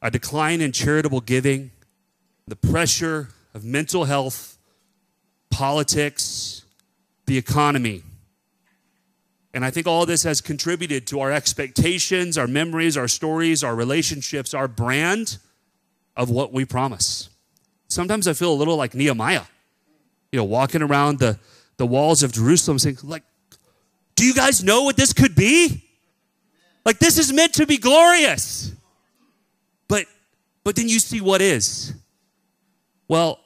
a 0.00 0.10
decline 0.10 0.60
in 0.60 0.72
charitable 0.72 1.20
giving, 1.20 1.70
the 2.46 2.56
pressure 2.56 3.28
of 3.54 3.64
mental 3.64 4.04
health, 4.04 4.58
politics, 5.50 6.61
the 7.32 7.38
economy. 7.38 8.02
And 9.54 9.64
I 9.64 9.70
think 9.70 9.86
all 9.86 10.04
this 10.04 10.22
has 10.24 10.42
contributed 10.42 11.06
to 11.06 11.20
our 11.20 11.32
expectations, 11.32 12.36
our 12.36 12.46
memories, 12.46 12.94
our 12.94 13.08
stories, 13.08 13.64
our 13.64 13.74
relationships, 13.74 14.52
our 14.52 14.68
brand 14.68 15.38
of 16.14 16.28
what 16.28 16.52
we 16.52 16.66
promise. 16.66 17.30
Sometimes 17.88 18.28
I 18.28 18.34
feel 18.34 18.52
a 18.52 18.58
little 18.62 18.76
like 18.76 18.94
Nehemiah, 18.94 19.44
you 20.30 20.36
know, 20.40 20.44
walking 20.44 20.82
around 20.82 21.20
the, 21.20 21.38
the 21.78 21.86
walls 21.86 22.22
of 22.22 22.32
Jerusalem 22.32 22.78
saying, 22.78 22.98
like, 23.02 23.22
do 24.14 24.26
you 24.26 24.34
guys 24.34 24.62
know 24.62 24.82
what 24.82 24.98
this 24.98 25.14
could 25.14 25.34
be? 25.34 25.84
Like 26.84 26.98
this 26.98 27.16
is 27.16 27.32
meant 27.32 27.54
to 27.54 27.66
be 27.66 27.78
glorious. 27.78 28.72
But 29.88 30.04
but 30.64 30.76
then 30.76 30.86
you 30.86 30.98
see 30.98 31.22
what 31.22 31.40
is. 31.40 31.94
Well, 33.08 33.40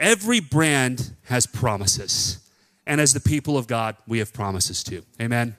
every 0.00 0.40
brand 0.40 1.14
has 1.24 1.46
promises. 1.46 2.38
And 2.86 3.00
as 3.00 3.12
the 3.12 3.20
people 3.20 3.56
of 3.56 3.66
God, 3.66 3.96
we 4.06 4.18
have 4.18 4.32
promises 4.32 4.82
too. 4.82 5.02
Amen. 5.20 5.56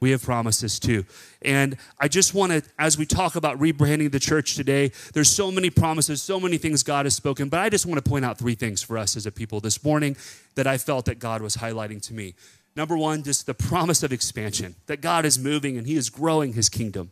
We 0.00 0.10
have 0.10 0.22
promises 0.22 0.78
too. 0.78 1.06
And 1.42 1.76
I 1.98 2.08
just 2.08 2.34
want 2.34 2.52
to, 2.52 2.62
as 2.78 2.98
we 2.98 3.06
talk 3.06 3.36
about 3.36 3.58
rebranding 3.58 4.12
the 4.12 4.20
church 4.20 4.54
today, 4.54 4.92
there's 5.14 5.30
so 5.30 5.50
many 5.50 5.70
promises, 5.70 6.22
so 6.22 6.38
many 6.38 6.58
things 6.58 6.82
God 6.82 7.06
has 7.06 7.14
spoken, 7.14 7.48
but 7.48 7.60
I 7.60 7.70
just 7.70 7.86
want 7.86 8.04
to 8.04 8.08
point 8.08 8.24
out 8.24 8.38
three 8.38 8.54
things 8.54 8.82
for 8.82 8.98
us 8.98 9.16
as 9.16 9.24
a 9.24 9.32
people 9.32 9.60
this 9.60 9.82
morning 9.82 10.16
that 10.56 10.66
I 10.66 10.76
felt 10.76 11.06
that 11.06 11.18
God 11.18 11.40
was 11.40 11.56
highlighting 11.56 12.02
to 12.02 12.14
me. 12.14 12.34
Number 12.76 12.96
one, 12.98 13.22
just 13.22 13.46
the 13.46 13.54
promise 13.54 14.02
of 14.02 14.12
expansion, 14.12 14.74
that 14.86 15.00
God 15.00 15.24
is 15.24 15.38
moving 15.38 15.78
and 15.78 15.86
He 15.86 15.96
is 15.96 16.10
growing 16.10 16.52
His 16.52 16.68
kingdom. 16.68 17.10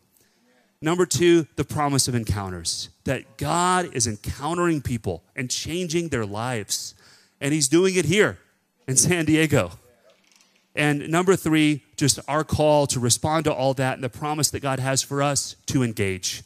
Number 0.81 1.07
two, 1.07 1.47
the 1.57 1.65
promise 1.65 2.09
of 2.09 2.15
encounters, 2.15 2.91
that 3.05 3.39
God 3.39 3.89
is 3.95 4.07
encountering 4.07 4.83
people 4.83 5.23
and 5.37 5.49
changing 5.49 6.09
their 6.09 6.27
lives. 6.27 6.95
And 7.41 7.55
He's 7.55 7.69
doing 7.69 7.95
it 7.95 8.05
here 8.05 8.39
in 8.87 8.97
San 8.97 9.25
Diego. 9.25 9.73
And 10.75 11.09
number 11.11 11.37
three, 11.37 11.83
just 11.97 12.19
our 12.27 12.45
call 12.45 12.87
to 12.89 13.01
respond 13.01 13.45
to 13.45 13.53
all 13.53 13.75
that 13.75 13.95
and 13.95 14.05
the 14.05 14.09
promise 14.09 14.51
that 14.51 14.61
God 14.61 14.81
has 14.81 15.03
for 15.03 15.23
us 15.23 15.57
to 15.67 15.83
engage, 15.83 16.43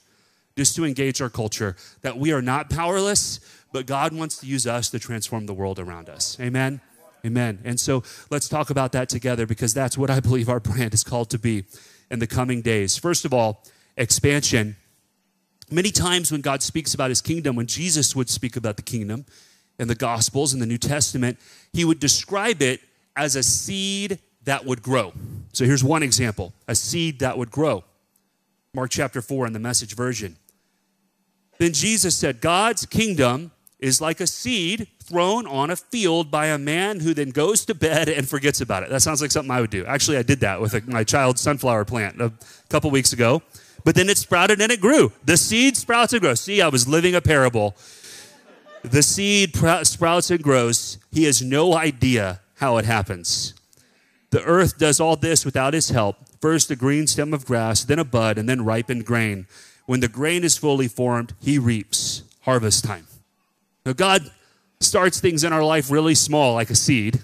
just 0.57 0.75
to 0.77 0.85
engage 0.85 1.21
our 1.21 1.31
culture, 1.31 1.77
that 2.03 2.19
we 2.19 2.33
are 2.33 2.43
not 2.43 2.69
powerless, 2.69 3.39
but 3.73 3.87
God 3.87 4.13
wants 4.13 4.39
to 4.39 4.47
use 4.47 4.67
us 4.67 4.91
to 4.91 4.99
transform 4.99 5.47
the 5.47 5.55
world 5.55 5.79
around 5.79 6.09
us. 6.09 6.37
Amen? 6.41 6.81
Amen. 7.25 7.61
And 7.65 7.79
so 7.79 8.03
let's 8.31 8.49
talk 8.49 8.71
about 8.71 8.93
that 8.93 9.09
together 9.09 9.47
because 9.47 9.75
that's 9.75 9.97
what 9.97 10.11
I 10.11 10.21
believe 10.21 10.49
our 10.49 10.61
brand 10.61 10.95
is 10.95 11.05
called 11.05 11.31
to 11.31 11.39
be 11.39 11.65
in 12.11 12.19
the 12.19 12.27
coming 12.27 12.63
days. 12.63 12.97
First 12.97 13.25
of 13.25 13.33
all, 13.33 13.65
expansion. 13.97 14.77
Many 15.71 15.91
times 15.91 16.31
when 16.31 16.41
God 16.41 16.63
speaks 16.63 16.95
about 16.95 17.11
his 17.11 17.21
kingdom, 17.21 17.57
when 17.57 17.67
Jesus 17.67 18.15
would 18.15 18.29
speak 18.29 18.57
about 18.57 18.77
the 18.77 18.83
kingdom 18.83 19.25
in 19.79 19.89
the 19.89 19.95
Gospels 19.95 20.55
in 20.55 20.61
the 20.61 20.67
New 20.67 20.79
Testament, 20.79 21.39
he 21.73 21.85
would 21.85 22.01
describe 22.01 22.63
it 22.63 22.81
as 23.17 23.37
a 23.37 23.43
seed 23.43 24.19
that 24.45 24.65
would 24.65 24.83
grow. 24.83 25.13
So 25.53 25.65
here's 25.65 25.85
one 25.85 26.03
example 26.03 26.53
a 26.69 26.75
seed 26.75 27.21
that 27.21 27.37
would 27.39 27.51
grow. 27.51 27.85
Mark 28.75 28.91
chapter 28.91 29.23
4 29.23 29.47
in 29.47 29.53
the 29.53 29.59
message 29.59 29.95
version. 29.95 30.37
Then 31.59 31.73
Jesus 31.73 32.15
said, 32.15 32.41
God's 32.41 32.85
kingdom 32.85 33.51
is 33.79 34.01
like 34.01 34.21
a 34.21 34.27
seed 34.27 34.89
thrown 35.03 35.47
on 35.47 35.71
a 35.71 35.77
field 35.77 36.31
by 36.31 36.47
a 36.47 36.59
man 36.59 37.01
who 37.01 37.15
then 37.15 37.31
goes 37.31 37.65
to 37.67 37.75
bed 37.75 38.09
and 38.09 38.29
forgets 38.29 38.61
about 38.61 38.83
it. 38.83 38.91
That 38.91 39.03
sounds 39.03 39.23
like 39.23 39.31
something 39.31 39.51
I 39.51 39.61
would 39.61 39.71
do. 39.71 39.85
Actually, 39.87 40.19
I 40.19 40.23
did 40.23 40.41
that 40.41 40.61
with 40.61 40.75
a, 40.75 40.83
my 40.87 41.05
child's 41.05 41.41
sunflower 41.41 41.85
plant 41.85 42.21
a 42.21 42.33
couple 42.69 42.91
weeks 42.91 43.13
ago. 43.13 43.43
But 43.85 43.95
then 43.95 44.09
it 44.09 44.19
sprouted 44.19 44.61
and 44.61 44.73
it 44.73 44.81
grew. 44.81 45.13
The 45.25 45.37
seed 45.37 45.77
sprouts 45.77 46.13
and 46.13 46.21
grows. 46.21 46.41
See, 46.41 46.61
I 46.61 46.69
was 46.69 46.89
living 46.89 47.15
a 47.15 47.21
parable. 47.21 47.77
The 48.91 49.03
seed 49.03 49.57
sprouts 49.83 50.31
and 50.31 50.43
grows. 50.43 50.99
He 51.11 51.25
has 51.25 51.43
no 51.43 51.75
idea 51.75 52.41
how 52.57 52.77
it 52.77 52.85
happens. 52.85 53.55
The 54.31 54.43
earth 54.45 54.79
does 54.79 55.01
all 55.01 55.17
this 55.17 55.45
without 55.45 55.75
his 55.75 55.91
help. 55.91 56.17
First 56.41 56.71
a 56.71 56.77
green 56.77 57.07
stem 57.07 57.35
of 57.35 57.47
grass, 57.47 57.85
then 57.85 57.99
a 57.99 58.05
bud, 58.05 58.39
and 58.39 58.49
then 58.49 58.65
ripened 58.65 59.05
grain. 59.05 59.47
When 59.87 60.01
the 60.01 60.09
grain 60.09 60.45
is 60.45 60.57
fully 60.57 60.89
formed, 60.89 61.35
he 61.41 61.59
reaps. 61.59 62.23
Harvest 62.43 62.85
time. 62.85 63.07
Now, 63.85 63.93
God 63.93 64.31
starts 64.81 65.21
things 65.21 65.43
in 65.43 65.53
our 65.53 65.65
life 65.65 65.91
really 65.91 66.15
small, 66.15 66.55
like 66.55 66.71
a 66.71 66.75
seed. 66.75 67.21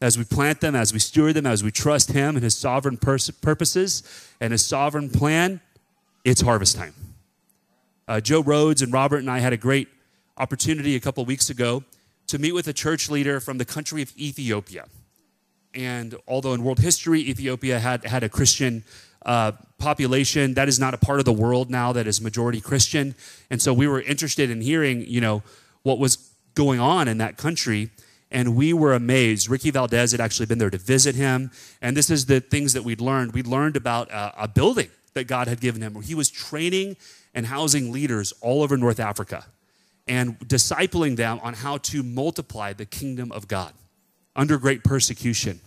As 0.00 0.16
we 0.16 0.24
plant 0.24 0.60
them, 0.60 0.74
as 0.74 0.92
we 0.92 0.98
steward 0.98 1.34
them, 1.34 1.46
as 1.46 1.62
we 1.62 1.70
trust 1.70 2.12
Him 2.12 2.36
and 2.36 2.44
His 2.44 2.56
sovereign 2.56 2.96
pers- 2.96 3.30
purposes 3.30 4.02
and 4.40 4.52
His 4.52 4.64
sovereign 4.64 5.10
plan, 5.10 5.60
it's 6.24 6.40
harvest 6.40 6.76
time. 6.76 6.94
Uh, 8.06 8.20
Joe 8.20 8.42
Rhodes 8.42 8.82
and 8.82 8.92
Robert 8.92 9.18
and 9.18 9.30
I 9.30 9.38
had 9.38 9.52
a 9.52 9.56
great 9.56 9.88
opportunity 10.36 10.96
a 10.96 11.00
couple 11.00 11.24
weeks 11.24 11.50
ago 11.50 11.84
to 12.26 12.38
meet 12.38 12.52
with 12.52 12.66
a 12.68 12.72
church 12.72 13.10
leader 13.10 13.40
from 13.40 13.58
the 13.58 13.64
country 13.64 14.02
of 14.02 14.16
Ethiopia. 14.16 14.86
And 15.74 16.14
although 16.26 16.54
in 16.54 16.62
world 16.62 16.78
history, 16.78 17.20
Ethiopia 17.20 17.78
had, 17.78 18.04
had 18.04 18.22
a 18.22 18.28
Christian 18.28 18.84
uh, 19.26 19.52
population, 19.78 20.54
that 20.54 20.68
is 20.68 20.78
not 20.78 20.94
a 20.94 20.96
part 20.98 21.18
of 21.18 21.24
the 21.24 21.32
world 21.32 21.70
now 21.70 21.92
that 21.92 22.06
is 22.06 22.20
majority 22.20 22.60
Christian. 22.60 23.14
And 23.50 23.60
so 23.60 23.72
we 23.72 23.88
were 23.88 24.00
interested 24.00 24.50
in 24.50 24.60
hearing, 24.60 25.04
you 25.06 25.20
know, 25.20 25.42
what 25.82 25.98
was 25.98 26.30
going 26.54 26.80
on 26.80 27.08
in 27.08 27.18
that 27.18 27.36
country. 27.36 27.90
And 28.30 28.56
we 28.56 28.72
were 28.72 28.94
amazed. 28.94 29.48
Ricky 29.48 29.70
Valdez 29.70 30.12
had 30.12 30.20
actually 30.20 30.46
been 30.46 30.58
there 30.58 30.70
to 30.70 30.78
visit 30.78 31.14
him. 31.14 31.50
And 31.82 31.96
this 31.96 32.10
is 32.10 32.26
the 32.26 32.40
things 32.40 32.72
that 32.72 32.82
we'd 32.82 33.00
learned. 33.00 33.32
We'd 33.32 33.46
learned 33.46 33.76
about 33.76 34.10
a, 34.10 34.44
a 34.44 34.48
building 34.48 34.90
that 35.14 35.24
God 35.24 35.48
had 35.48 35.60
given 35.60 35.82
him 35.82 35.94
where 35.94 36.02
he 36.02 36.14
was 36.14 36.30
training 36.30 36.96
and 37.34 37.46
housing 37.46 37.92
leaders 37.92 38.32
all 38.40 38.62
over 38.62 38.76
North 38.76 39.00
Africa 39.00 39.46
and 40.06 40.38
discipling 40.40 41.16
them 41.16 41.40
on 41.42 41.54
how 41.54 41.78
to 41.78 42.02
multiply 42.02 42.72
the 42.72 42.84
kingdom 42.84 43.32
of 43.32 43.48
God 43.48 43.72
under 44.36 44.58
great 44.58 44.84
persecution. 44.84 45.60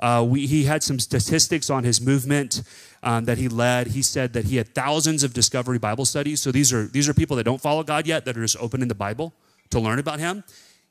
Uh, 0.00 0.26
we, 0.26 0.46
he 0.46 0.64
had 0.64 0.82
some 0.82 0.98
statistics 0.98 1.68
on 1.68 1.84
his 1.84 2.00
movement 2.00 2.62
um, 3.02 3.26
that 3.26 3.36
he 3.36 3.48
led. 3.48 3.88
He 3.88 4.02
said 4.02 4.32
that 4.32 4.46
he 4.46 4.56
had 4.56 4.74
thousands 4.74 5.22
of 5.22 5.34
discovery 5.34 5.78
Bible 5.78 6.06
studies. 6.06 6.40
So 6.40 6.50
these 6.50 6.72
are 6.72 6.86
these 6.86 7.08
are 7.08 7.14
people 7.14 7.36
that 7.36 7.44
don't 7.44 7.60
follow 7.60 7.82
God 7.82 8.06
yet 8.06 8.24
that 8.24 8.36
are 8.36 8.40
just 8.40 8.56
opening 8.58 8.88
the 8.88 8.94
Bible 8.94 9.34
to 9.68 9.78
learn 9.78 9.98
about 9.98 10.18
Him, 10.18 10.42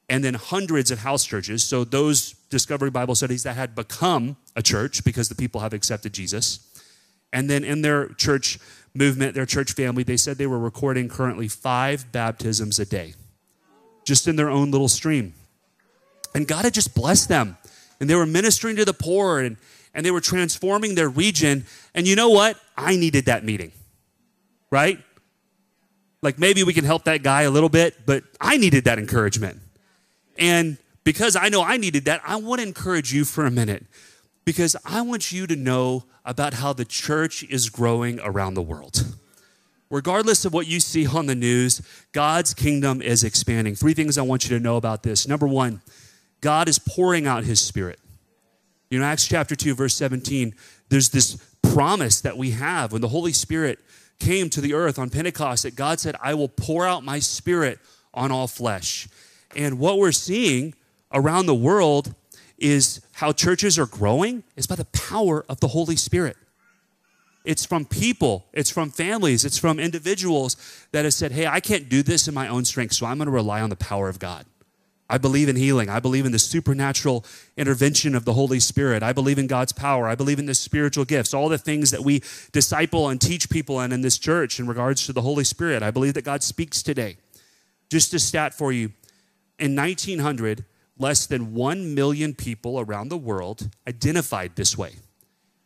and 0.10 0.24
then 0.24 0.36
hundreds 0.36 0.92
of 0.92 1.00
house 1.00 1.26
churches. 1.26 1.64
So 1.64 1.84
those 1.84 2.34
discovery 2.50 2.92
Bible 2.92 3.16
studies 3.16 3.44
that 3.44 3.56
had 3.56 3.76
become 3.76 4.38
a 4.56 4.62
church 4.62 5.04
because 5.04 5.28
the 5.28 5.36
people 5.36 5.62
have 5.62 5.74
accepted 5.74 6.14
Jesus, 6.14 6.69
and 7.32 7.50
then 7.50 7.64
in 7.64 7.82
their 7.82 8.10
church 8.10 8.60
movement, 8.94 9.36
their 9.36 9.46
church 9.46 9.74
family, 9.74 10.04
they 10.04 10.18
said 10.18 10.38
they 10.38 10.48
were 10.48 10.60
recording 10.60 11.10
currently 11.10 11.48
five 11.48 12.12
baptisms 12.12 12.80
a 12.80 12.86
day, 12.86 13.14
just 14.04 14.28
in 14.28 14.36
their 14.36 14.50
own 14.50 14.72
little 14.72 14.90
stream. 14.90 15.34
And 16.34 16.48
God 16.48 16.66
had 16.66 16.74
just 16.74 16.96
blessed 16.96 17.30
them. 17.30 17.58
And 18.00 18.10
they 18.10 18.16
were 18.16 18.26
ministering 18.26 18.76
to 18.78 18.86
the 18.86 18.94
poor 18.94 19.40
and, 19.40 19.58
and 19.94 20.06
they 20.06 20.12
were 20.12 20.22
transforming 20.22 20.96
their 20.96 21.10
region. 21.10 21.66
And 21.94 22.08
you 22.08 22.16
know 22.16 22.30
what? 22.30 22.58
I 22.78 22.96
needed 22.96 23.26
that 23.26 23.44
meeting, 23.44 23.72
right? 24.72 25.00
Like 26.22 26.40
maybe 26.40 26.64
we 26.64 26.74
can 26.74 26.86
help 26.86 27.06
that 27.06 27.24
guy 27.24 27.44
a 27.44 27.50
little 27.50 27.70
bit, 27.70 28.06
but 28.06 28.24
I 28.40 28.58
needed 28.58 28.86
that 28.86 29.00
encouragement. 29.00 29.60
And 30.38 30.78
because 31.04 31.36
I 31.36 31.50
know 31.50 31.62
I 31.62 31.78
needed 31.78 32.06
that, 32.06 32.22
I 32.26 32.38
want 32.38 32.62
to 32.62 32.68
encourage 32.68 33.14
you 33.14 33.26
for 33.26 33.46
a 33.46 33.52
minute 33.52 33.86
because 34.50 34.76
I 34.84 35.04
want 35.04 35.32
you 35.32 35.46
to 35.46 35.56
know 35.56 36.06
about 36.26 36.56
how 36.56 36.74
the 36.74 36.84
church 36.84 37.44
is 37.44 37.70
growing 37.70 38.20
around 38.22 38.56
the 38.56 38.64
world. 38.64 39.16
Regardless 39.92 40.44
of 40.44 40.56
what 40.56 40.66
you 40.66 40.80
see 40.80 41.06
on 41.06 41.28
the 41.28 41.36
news, 41.36 41.84
God's 42.14 42.56
kingdom 42.56 43.00
is 43.00 43.24
expanding. 43.24 43.76
Three 43.76 43.94
things 43.94 44.18
I 44.18 44.24
want 44.24 44.50
you 44.50 44.58
to 44.58 44.64
know 44.64 44.76
about 44.76 45.04
this. 45.04 45.28
Number 45.28 45.46
one, 45.46 45.84
God 46.42 46.68
is 46.68 46.80
pouring 46.80 47.28
out 47.28 47.44
his 47.44 47.60
spirit. 47.60 48.00
You 48.90 48.98
know, 48.98 49.06
Acts 49.06 49.28
chapter 49.28 49.56
2, 49.56 49.76
verse 49.76 49.94
17, 49.94 50.56
there's 50.90 51.10
this 51.10 51.38
promise 51.62 52.20
that 52.22 52.36
we 52.36 52.50
have 52.50 52.92
when 52.92 53.04
the 53.04 53.10
Holy 53.10 53.34
Spirit 53.34 53.78
came 54.20 54.50
to 54.50 54.62
the 54.62 54.74
earth 54.74 54.98
on 54.98 55.12
Pentecost 55.12 55.62
that 55.62 55.76
God 55.76 56.00
said, 56.00 56.16
I 56.24 56.34
will 56.34 56.50
pour 56.50 56.88
out 56.88 57.04
my 57.04 57.20
spirit 57.20 57.78
on 58.16 58.32
all 58.32 58.48
flesh. 58.48 59.08
And 59.56 59.78
what 59.78 60.00
we're 60.00 60.12
seeing 60.12 60.74
around 61.12 61.46
the 61.46 61.54
world 61.54 62.16
is 62.60 63.02
how 63.14 63.32
churches 63.32 63.80
are 63.80 63.86
growing 63.86 64.44
is 64.56 64.68
by 64.68 64.76
the 64.76 64.86
power 64.86 65.46
of 65.50 65.60
the 65.60 65.70
Holy 65.70 65.96
Spirit. 65.96 66.38
It's 67.46 67.66
from 67.66 67.86
people, 67.86 68.46
it's 68.54 68.70
from 68.70 68.92
families, 68.92 69.46
it's 69.46 69.58
from 69.58 69.80
individuals 69.80 70.58
that 70.92 71.06
have 71.06 71.14
said, 71.14 71.32
Hey, 71.32 71.48
I 71.48 71.60
can't 71.60 71.90
do 71.90 72.04
this 72.04 72.28
in 72.28 72.34
my 72.34 72.48
own 72.48 72.66
strength, 72.66 72.94
so 72.94 73.06
I'm 73.06 73.18
going 73.18 73.28
to 73.28 73.32
rely 73.32 73.62
on 73.62 73.70
the 73.70 73.76
power 73.76 74.10
of 74.10 74.20
God. 74.20 74.46
I 75.10 75.18
believe 75.18 75.50
in 75.50 75.56
healing. 75.56 75.90
I 75.90 76.00
believe 76.00 76.26
in 76.28 76.32
the 76.32 76.40
supernatural 76.40 77.26
intervention 77.58 78.14
of 78.14 78.26
the 78.26 78.34
Holy 78.34 78.60
Spirit. 78.60 79.02
I 79.02 79.12
believe 79.12 79.40
in 79.40 79.48
God's 79.48 79.72
power. 79.72 80.08
I 80.08 80.14
believe 80.14 80.38
in 80.38 80.46
the 80.46 80.54
spiritual 80.54 81.04
gifts, 81.04 81.34
all 81.34 81.50
the 81.50 81.58
things 81.58 81.90
that 81.90 82.02
we 82.02 82.22
disciple 82.52 83.10
and 83.10 83.20
teach 83.20 83.50
people 83.50 83.80
and 83.80 83.92
in 83.92 84.02
this 84.02 84.20
church 84.20 84.60
in 84.60 84.68
regards 84.68 85.08
to 85.08 85.14
the 85.14 85.24
Holy 85.24 85.44
Spirit. 85.44 85.82
I 85.82 85.90
believe 85.90 86.14
that 86.14 86.26
God 86.26 86.44
speaks 86.44 86.84
today. 86.84 87.18
Just 87.90 88.14
a 88.14 88.20
stat 88.20 88.54
for 88.54 88.72
you 88.72 88.92
in 89.58 89.76
1900, 89.76 90.64
less 91.00 91.26
than 91.26 91.54
1 91.56 91.96
million 91.96 92.36
people 92.36 92.80
around 92.80 93.10
the 93.10 93.18
world 93.18 93.70
identified 93.88 94.56
this 94.56 94.78
way. 94.78 94.96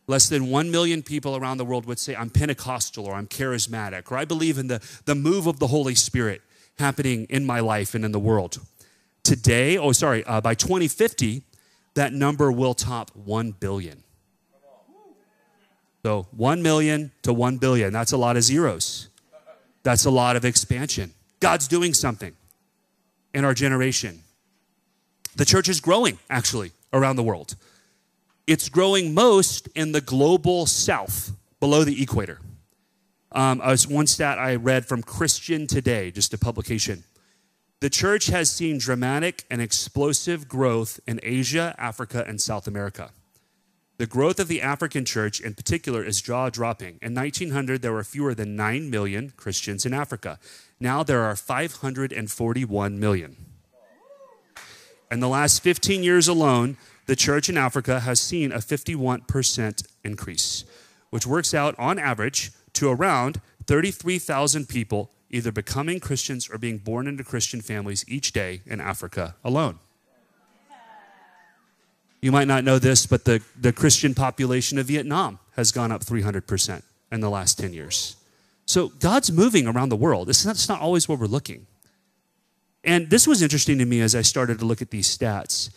Less 0.06 0.28
than 0.28 0.48
1 0.48 0.70
million 0.70 1.02
people 1.02 1.36
around 1.36 1.58
the 1.58 1.64
world 1.64 1.86
would 1.86 1.98
say, 1.98 2.14
I'm 2.14 2.30
Pentecostal 2.30 3.06
or 3.06 3.14
I'm 3.14 3.26
charismatic 3.26 4.10
or 4.10 4.16
I 4.16 4.24
believe 4.24 4.58
in 4.58 4.68
the, 4.68 4.80
the 5.04 5.14
move 5.14 5.46
of 5.46 5.58
the 5.58 5.66
Holy 5.66 5.94
Spirit 5.94 6.40
happening 6.78 7.26
in 7.28 7.44
my 7.44 7.60
life 7.60 7.94
and 7.94 8.04
in 8.04 8.12
the 8.12 8.18
world. 8.20 8.60
Today, 9.22 9.76
oh, 9.76 9.92
sorry, 9.92 10.24
uh, 10.24 10.40
by 10.40 10.54
2050, 10.54 11.42
that 11.94 12.12
number 12.12 12.52
will 12.52 12.74
top 12.74 13.10
1 13.14 13.52
billion. 13.52 14.02
So 16.04 16.26
1 16.32 16.62
million 16.62 17.12
to 17.22 17.32
1 17.32 17.56
billion, 17.56 17.92
that's 17.92 18.12
a 18.12 18.18
lot 18.18 18.36
of 18.36 18.42
zeros. 18.42 19.08
That's 19.82 20.04
a 20.04 20.10
lot 20.10 20.36
of 20.36 20.44
expansion. 20.44 21.14
God's 21.40 21.66
doing 21.66 21.94
something 21.94 22.34
in 23.32 23.44
our 23.44 23.54
generation. 23.54 24.23
The 25.36 25.44
church 25.44 25.68
is 25.68 25.80
growing, 25.80 26.18
actually, 26.30 26.72
around 26.92 27.16
the 27.16 27.22
world. 27.22 27.56
It's 28.46 28.68
growing 28.68 29.14
most 29.14 29.68
in 29.74 29.92
the 29.92 30.00
global 30.00 30.66
south, 30.66 31.32
below 31.60 31.82
the 31.82 32.00
equator. 32.02 32.40
Um, 33.32 33.58
was 33.58 33.88
one 33.88 34.06
stat 34.06 34.38
I 34.38 34.54
read 34.54 34.86
from 34.86 35.02
Christian 35.02 35.66
Today, 35.66 36.12
just 36.12 36.32
a 36.34 36.38
publication. 36.38 37.02
The 37.80 37.90
church 37.90 38.26
has 38.26 38.50
seen 38.50 38.78
dramatic 38.78 39.44
and 39.50 39.60
explosive 39.60 40.46
growth 40.48 41.00
in 41.06 41.18
Asia, 41.22 41.74
Africa, 41.78 42.24
and 42.26 42.40
South 42.40 42.68
America. 42.68 43.10
the 43.96 44.06
growth 44.06 44.40
of 44.40 44.48
the 44.48 44.60
African 44.60 45.04
church 45.04 45.40
in 45.40 45.54
particular 45.54 46.02
is 46.04 46.20
jaw 46.20 46.50
dropping. 46.50 46.98
In 47.00 47.14
1900, 47.14 47.80
there 47.80 47.92
were 47.92 48.04
fewer 48.04 48.34
than 48.34 48.56
9 48.56 48.90
million 48.90 49.32
Christians 49.36 49.86
in 49.86 49.94
Africa. 49.94 50.38
Now 50.80 51.02
there 51.04 51.22
are 51.22 51.36
541 51.36 52.98
million. 52.98 53.53
In 55.14 55.20
the 55.20 55.28
last 55.28 55.62
15 55.62 56.02
years 56.02 56.26
alone, 56.26 56.76
the 57.06 57.14
church 57.14 57.48
in 57.48 57.56
Africa 57.56 58.00
has 58.00 58.18
seen 58.18 58.50
a 58.50 58.56
51% 58.56 59.86
increase, 60.02 60.64
which 61.10 61.24
works 61.24 61.54
out 61.54 61.76
on 61.78 62.00
average 62.00 62.50
to 62.72 62.90
around 62.90 63.40
33,000 63.68 64.68
people 64.68 65.12
either 65.30 65.52
becoming 65.52 66.00
Christians 66.00 66.50
or 66.50 66.58
being 66.58 66.78
born 66.78 67.06
into 67.06 67.22
Christian 67.22 67.60
families 67.60 68.04
each 68.08 68.32
day 68.32 68.62
in 68.66 68.80
Africa 68.80 69.36
alone. 69.44 69.78
You 72.20 72.32
might 72.32 72.48
not 72.48 72.64
know 72.64 72.80
this, 72.80 73.06
but 73.06 73.24
the, 73.24 73.40
the 73.56 73.72
Christian 73.72 74.14
population 74.14 74.78
of 74.78 74.86
Vietnam 74.86 75.38
has 75.54 75.70
gone 75.70 75.92
up 75.92 76.04
300% 76.04 76.82
in 77.12 77.20
the 77.20 77.30
last 77.30 77.56
10 77.60 77.72
years. 77.72 78.16
So 78.66 78.88
God's 78.88 79.30
moving 79.30 79.68
around 79.68 79.90
the 79.90 79.96
world. 79.96 80.28
It's 80.28 80.44
not, 80.44 80.56
it's 80.56 80.68
not 80.68 80.80
always 80.80 81.08
where 81.08 81.16
we're 81.16 81.26
looking. 81.26 81.68
And 82.84 83.08
this 83.08 83.26
was 83.26 83.42
interesting 83.42 83.78
to 83.78 83.84
me 83.84 84.00
as 84.00 84.14
I 84.14 84.22
started 84.22 84.58
to 84.58 84.64
look 84.64 84.82
at 84.82 84.90
these 84.90 85.16
stats. 85.16 85.70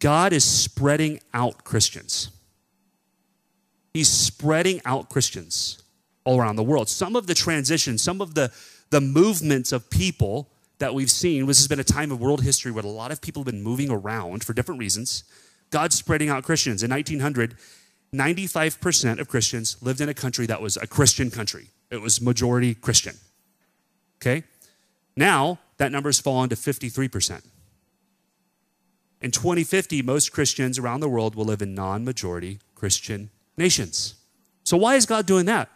God 0.00 0.32
is 0.32 0.44
spreading 0.44 1.20
out 1.32 1.64
Christians. 1.64 2.30
He's 3.94 4.08
spreading 4.08 4.80
out 4.84 5.08
Christians 5.08 5.82
all 6.24 6.40
around 6.40 6.56
the 6.56 6.62
world. 6.62 6.88
Some 6.88 7.16
of 7.16 7.26
the 7.26 7.34
transitions, 7.34 8.02
some 8.02 8.20
of 8.20 8.34
the, 8.34 8.52
the 8.90 9.00
movements 9.00 9.72
of 9.72 9.88
people 9.88 10.50
that 10.78 10.94
we've 10.94 11.10
seen, 11.10 11.46
this 11.46 11.58
has 11.58 11.68
been 11.68 11.80
a 11.80 11.84
time 11.84 12.12
of 12.12 12.20
world 12.20 12.42
history 12.42 12.70
where 12.70 12.84
a 12.84 12.88
lot 12.88 13.10
of 13.10 13.20
people 13.20 13.42
have 13.42 13.52
been 13.52 13.62
moving 13.62 13.90
around 13.90 14.44
for 14.44 14.52
different 14.52 14.78
reasons. 14.78 15.24
God's 15.70 15.96
spreading 15.96 16.28
out 16.28 16.44
Christians. 16.44 16.82
In 16.82 16.90
1900, 16.90 17.56
95% 18.14 19.18
of 19.18 19.28
Christians 19.28 19.76
lived 19.82 20.00
in 20.00 20.08
a 20.08 20.14
country 20.14 20.46
that 20.46 20.62
was 20.62 20.76
a 20.76 20.86
Christian 20.86 21.30
country. 21.30 21.68
It 21.90 22.00
was 22.00 22.20
majority 22.20 22.74
Christian. 22.74 23.16
Okay? 24.20 24.44
Now, 25.18 25.58
that 25.78 25.90
number 25.90 26.08
has 26.08 26.20
fallen 26.20 26.48
to 26.50 26.54
53%. 26.54 27.42
In 29.20 29.32
2050, 29.32 30.00
most 30.02 30.30
Christians 30.30 30.78
around 30.78 31.00
the 31.00 31.08
world 31.08 31.34
will 31.34 31.44
live 31.44 31.60
in 31.60 31.74
non 31.74 32.04
majority 32.04 32.60
Christian 32.76 33.30
nations. 33.56 34.14
So, 34.62 34.76
why 34.76 34.94
is 34.94 35.06
God 35.06 35.26
doing 35.26 35.46
that? 35.46 35.70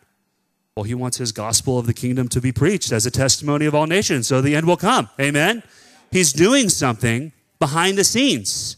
Well, 0.77 0.85
He 0.85 0.95
wants 0.95 1.17
His 1.17 1.33
gospel 1.33 1.77
of 1.77 1.87
the 1.87 1.93
kingdom 1.93 2.29
to 2.29 2.41
be 2.41 2.53
preached 2.53 2.93
as 2.93 3.05
a 3.05 3.11
testimony 3.11 3.67
of 3.67 3.75
all 3.75 3.89
nations, 3.89 4.29
so 4.29 4.41
the 4.41 4.55
end 4.55 4.69
will 4.69 4.77
come. 4.77 5.09
Amen? 5.21 5.65
He's 6.13 6.33
doing 6.33 6.69
something 6.69 7.33
behind 7.59 7.99
the 7.99 8.05
scenes. 8.05 8.77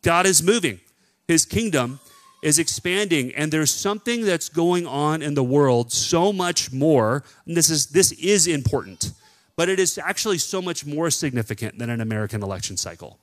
God 0.00 0.24
is 0.24 0.42
moving. 0.42 0.80
His 1.28 1.44
kingdom 1.44 2.00
is 2.42 2.58
expanding 2.58 3.34
and 3.34 3.52
there's 3.52 3.70
something 3.70 4.24
that's 4.24 4.48
going 4.48 4.86
on 4.86 5.20
in 5.20 5.34
the 5.34 5.44
world 5.44 5.92
so 5.92 6.32
much 6.32 6.72
more 6.72 7.24
and 7.46 7.56
this 7.56 7.68
is 7.70 7.86
this 7.86 8.12
is 8.12 8.46
important 8.46 9.12
but 9.56 9.68
it 9.68 9.80
is 9.80 9.98
actually 9.98 10.38
so 10.38 10.60
much 10.60 10.84
more 10.86 11.10
significant 11.10 11.78
than 11.78 11.90
an 11.90 12.00
American 12.00 12.42
election 12.42 12.76
cycle. 12.76 13.18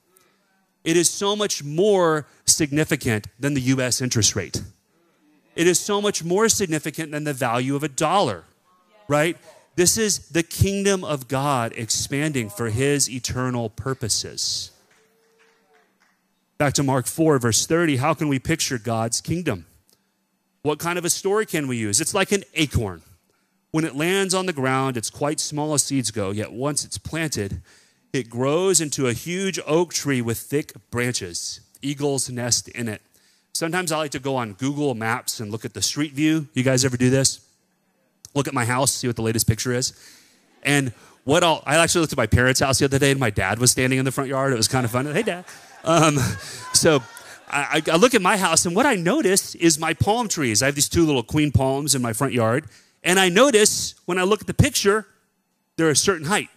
It 0.83 0.97
is 0.97 1.09
so 1.09 1.35
much 1.35 1.63
more 1.63 2.27
significant 2.45 3.27
than 3.39 3.53
the 3.53 3.61
US 3.61 4.01
interest 4.01 4.35
rate. 4.35 4.61
It 5.55 5.67
is 5.67 5.79
so 5.79 6.01
much 6.01 6.23
more 6.23 6.49
significant 6.49 7.11
than 7.11 7.23
the 7.23 7.33
value 7.33 7.75
of 7.75 7.83
a 7.83 7.87
dollar, 7.87 8.43
right? 9.07 9.37
This 9.75 9.97
is 9.97 10.29
the 10.29 10.43
kingdom 10.43 11.03
of 11.03 11.27
God 11.27 11.73
expanding 11.75 12.49
for 12.49 12.69
his 12.69 13.09
eternal 13.09 13.69
purposes. 13.69 14.71
Back 16.57 16.73
to 16.73 16.83
Mark 16.83 17.07
4, 17.07 17.39
verse 17.39 17.65
30, 17.65 17.97
how 17.97 18.13
can 18.13 18.27
we 18.27 18.39
picture 18.39 18.77
God's 18.77 19.21
kingdom? 19.21 19.65
What 20.63 20.79
kind 20.79 20.97
of 20.97 21.05
a 21.05 21.09
story 21.09 21.45
can 21.45 21.67
we 21.67 21.77
use? 21.77 21.99
It's 22.01 22.13
like 22.13 22.31
an 22.31 22.43
acorn. 22.55 23.01
When 23.73 23.85
it 23.85 23.95
lands 23.95 24.35
on 24.35 24.45
the 24.45 24.53
ground, 24.53 24.97
it's 24.97 25.09
quite 25.09 25.39
small 25.39 25.73
as 25.73 25.81
seeds 25.81 26.11
go, 26.11 26.29
yet 26.29 26.51
once 26.51 26.85
it's 26.85 26.99
planted, 26.99 27.59
it 28.13 28.29
grows 28.29 28.79
into 28.79 29.07
a 29.07 29.13
huge 29.13 29.59
oak 29.65 29.95
tree 29.95 30.21
with 30.21 30.37
thick 30.37 30.73
branches. 30.91 31.59
Eagles 31.81 32.29
nest 32.29 32.69
in 32.69 32.87
it. 32.87 33.01
Sometimes 33.51 33.91
I 33.91 33.97
like 33.97 34.11
to 34.11 34.19
go 34.19 34.35
on 34.35 34.53
Google 34.53 34.93
Maps 34.93 35.39
and 35.39 35.51
look 35.51 35.65
at 35.65 35.73
the 35.73 35.81
street 35.81 36.13
view. 36.13 36.47
You 36.53 36.61
guys 36.61 36.85
ever 36.85 36.97
do 36.97 37.09
this? 37.09 37.39
Look 38.35 38.47
at 38.47 38.53
my 38.53 38.63
house, 38.63 38.93
see 38.93 39.07
what 39.07 39.15
the 39.15 39.23
latest 39.23 39.47
picture 39.47 39.73
is. 39.73 39.93
And 40.61 40.93
what 41.23 41.43
I'll, 41.43 41.63
I 41.65 41.77
actually 41.77 42.01
looked 42.01 42.13
at 42.13 42.17
my 42.17 42.27
parents' 42.27 42.59
house 42.59 42.77
the 42.77 42.85
other 42.85 42.99
day, 42.99 43.09
and 43.09 43.19
my 43.19 43.31
dad 43.31 43.57
was 43.57 43.71
standing 43.71 43.97
in 43.97 44.05
the 44.05 44.11
front 44.11 44.29
yard. 44.29 44.53
It 44.53 44.57
was 44.57 44.67
kind 44.67 44.85
of 44.85 44.91
fun. 44.91 45.07
Hey, 45.07 45.23
dad. 45.23 45.45
Um, 45.83 46.17
so 46.73 47.01
I, 47.49 47.81
I, 47.91 47.95
look 47.95 48.13
at 48.13 48.21
my 48.21 48.37
house, 48.37 48.67
and 48.67 48.75
what 48.75 48.85
I 48.85 48.93
notice 48.93 49.55
is 49.55 49.79
my 49.79 49.95
palm 49.95 50.27
trees. 50.27 50.61
I 50.61 50.67
have 50.67 50.75
these 50.75 50.89
two 50.89 51.07
little 51.07 51.23
queen 51.23 51.51
palms 51.51 51.95
in 51.95 52.03
my 52.03 52.13
front 52.13 52.33
yard, 52.33 52.65
and 53.03 53.19
I 53.19 53.29
notice 53.29 53.95
when 54.05 54.17
I 54.17 54.23
look 54.23 54.41
at 54.41 54.47
the 54.47 54.53
picture, 54.53 55.05
they're 55.77 55.89
a 55.89 55.95
certain 55.95 56.27
height. 56.27 56.49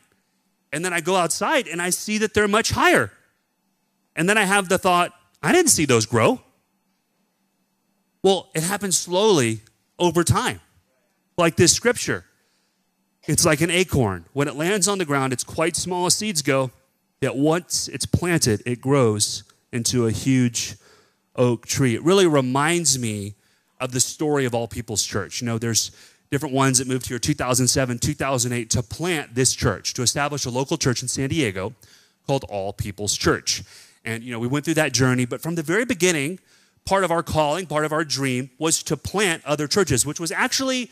And 0.72 0.84
then 0.84 0.92
I 0.92 1.00
go 1.00 1.16
outside 1.16 1.68
and 1.68 1.80
I 1.80 1.90
see 1.90 2.18
that 2.18 2.34
they're 2.34 2.48
much 2.48 2.70
higher. 2.70 3.10
And 4.14 4.28
then 4.28 4.38
I 4.38 4.44
have 4.44 4.68
the 4.68 4.78
thought, 4.78 5.12
I 5.42 5.52
didn't 5.52 5.70
see 5.70 5.84
those 5.84 6.06
grow. 6.06 6.40
Well, 8.22 8.50
it 8.54 8.62
happens 8.62 8.98
slowly 8.98 9.60
over 9.98 10.24
time, 10.24 10.60
like 11.36 11.56
this 11.56 11.72
scripture. 11.72 12.24
It's 13.26 13.44
like 13.44 13.60
an 13.60 13.70
acorn. 13.70 14.24
When 14.32 14.48
it 14.48 14.54
lands 14.54 14.88
on 14.88 14.98
the 14.98 15.04
ground, 15.04 15.32
it's 15.32 15.44
quite 15.44 15.76
small 15.76 16.06
as 16.06 16.14
seeds 16.14 16.42
go, 16.42 16.70
yet 17.20 17.36
once 17.36 17.88
it's 17.88 18.06
planted, 18.06 18.62
it 18.66 18.80
grows 18.80 19.44
into 19.72 20.06
a 20.06 20.10
huge 20.10 20.76
oak 21.34 21.66
tree. 21.66 21.94
It 21.94 22.02
really 22.02 22.26
reminds 22.26 22.98
me 22.98 23.34
of 23.80 23.92
the 23.92 24.00
story 24.00 24.44
of 24.44 24.54
All 24.54 24.68
People's 24.68 25.04
Church. 25.04 25.40
You 25.40 25.46
know, 25.46 25.58
there's 25.58 25.90
different 26.30 26.54
ones 26.54 26.78
that 26.78 26.88
moved 26.88 27.06
here 27.06 27.18
2007, 27.18 27.98
2008 27.98 28.70
to 28.70 28.82
plant 28.82 29.34
this 29.34 29.54
church, 29.54 29.94
to 29.94 30.02
establish 30.02 30.44
a 30.44 30.50
local 30.50 30.76
church 30.76 31.02
in 31.02 31.08
San 31.08 31.28
Diego 31.28 31.74
called 32.26 32.44
All 32.48 32.72
People's 32.72 33.16
Church. 33.16 33.62
And, 34.04 34.22
you 34.22 34.32
know, 34.32 34.38
we 34.38 34.46
went 34.46 34.64
through 34.64 34.74
that 34.74 34.92
journey, 34.92 35.24
but 35.24 35.40
from 35.40 35.54
the 35.54 35.62
very 35.62 35.84
beginning, 35.84 36.38
part 36.84 37.04
of 37.04 37.10
our 37.10 37.22
calling, 37.22 37.66
part 37.66 37.84
of 37.84 37.92
our 37.92 38.04
dream 38.04 38.50
was 38.58 38.82
to 38.84 38.96
plant 38.96 39.44
other 39.44 39.66
churches, 39.66 40.06
which 40.06 40.20
was 40.20 40.32
actually 40.32 40.90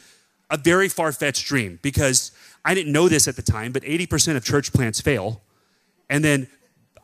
a 0.51 0.57
very 0.57 0.89
far 0.89 1.13
fetched 1.13 1.47
dream 1.47 1.79
because 1.83 2.33
I 2.65 2.75
didn't 2.75 2.93
know 2.93 3.09
this 3.09 3.29
at 3.29 3.37
the 3.37 3.43
time, 3.43 3.73
but 3.73 3.83
80% 3.83 4.37
of 4.37 4.45
church 4.45 4.73
plants 4.73 5.01
fail. 5.01 5.41
And 6.11 6.25
then 6.25 6.49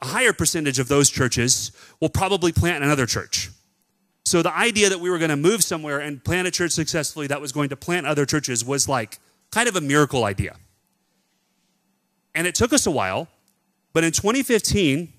a 0.02 0.06
higher 0.06 0.32
percentage 0.32 0.78
of 0.78 0.88
those 0.88 1.10
churches 1.10 1.72
will 2.00 2.08
probably 2.08 2.52
plant 2.52 2.82
another 2.82 3.06
church. 3.06 3.50
So 4.30 4.42
the 4.42 4.56
idea 4.56 4.88
that 4.88 5.00
we 5.00 5.10
were 5.10 5.18
going 5.18 5.30
to 5.30 5.36
move 5.36 5.64
somewhere 5.64 5.98
and 5.98 6.22
plant 6.22 6.46
a 6.46 6.52
church 6.52 6.70
successfully 6.70 7.26
that 7.26 7.40
was 7.40 7.50
going 7.50 7.68
to 7.70 7.76
plant 7.76 8.06
other 8.06 8.24
churches 8.24 8.64
was 8.64 8.88
like 8.88 9.18
kind 9.50 9.68
of 9.68 9.74
a 9.74 9.80
miracle 9.80 10.22
idea. 10.22 10.54
And 12.32 12.46
it 12.46 12.54
took 12.54 12.72
us 12.72 12.86
a 12.86 12.92
while, 12.92 13.26
but 13.92 14.04
in 14.04 14.12
2015, 14.12 15.12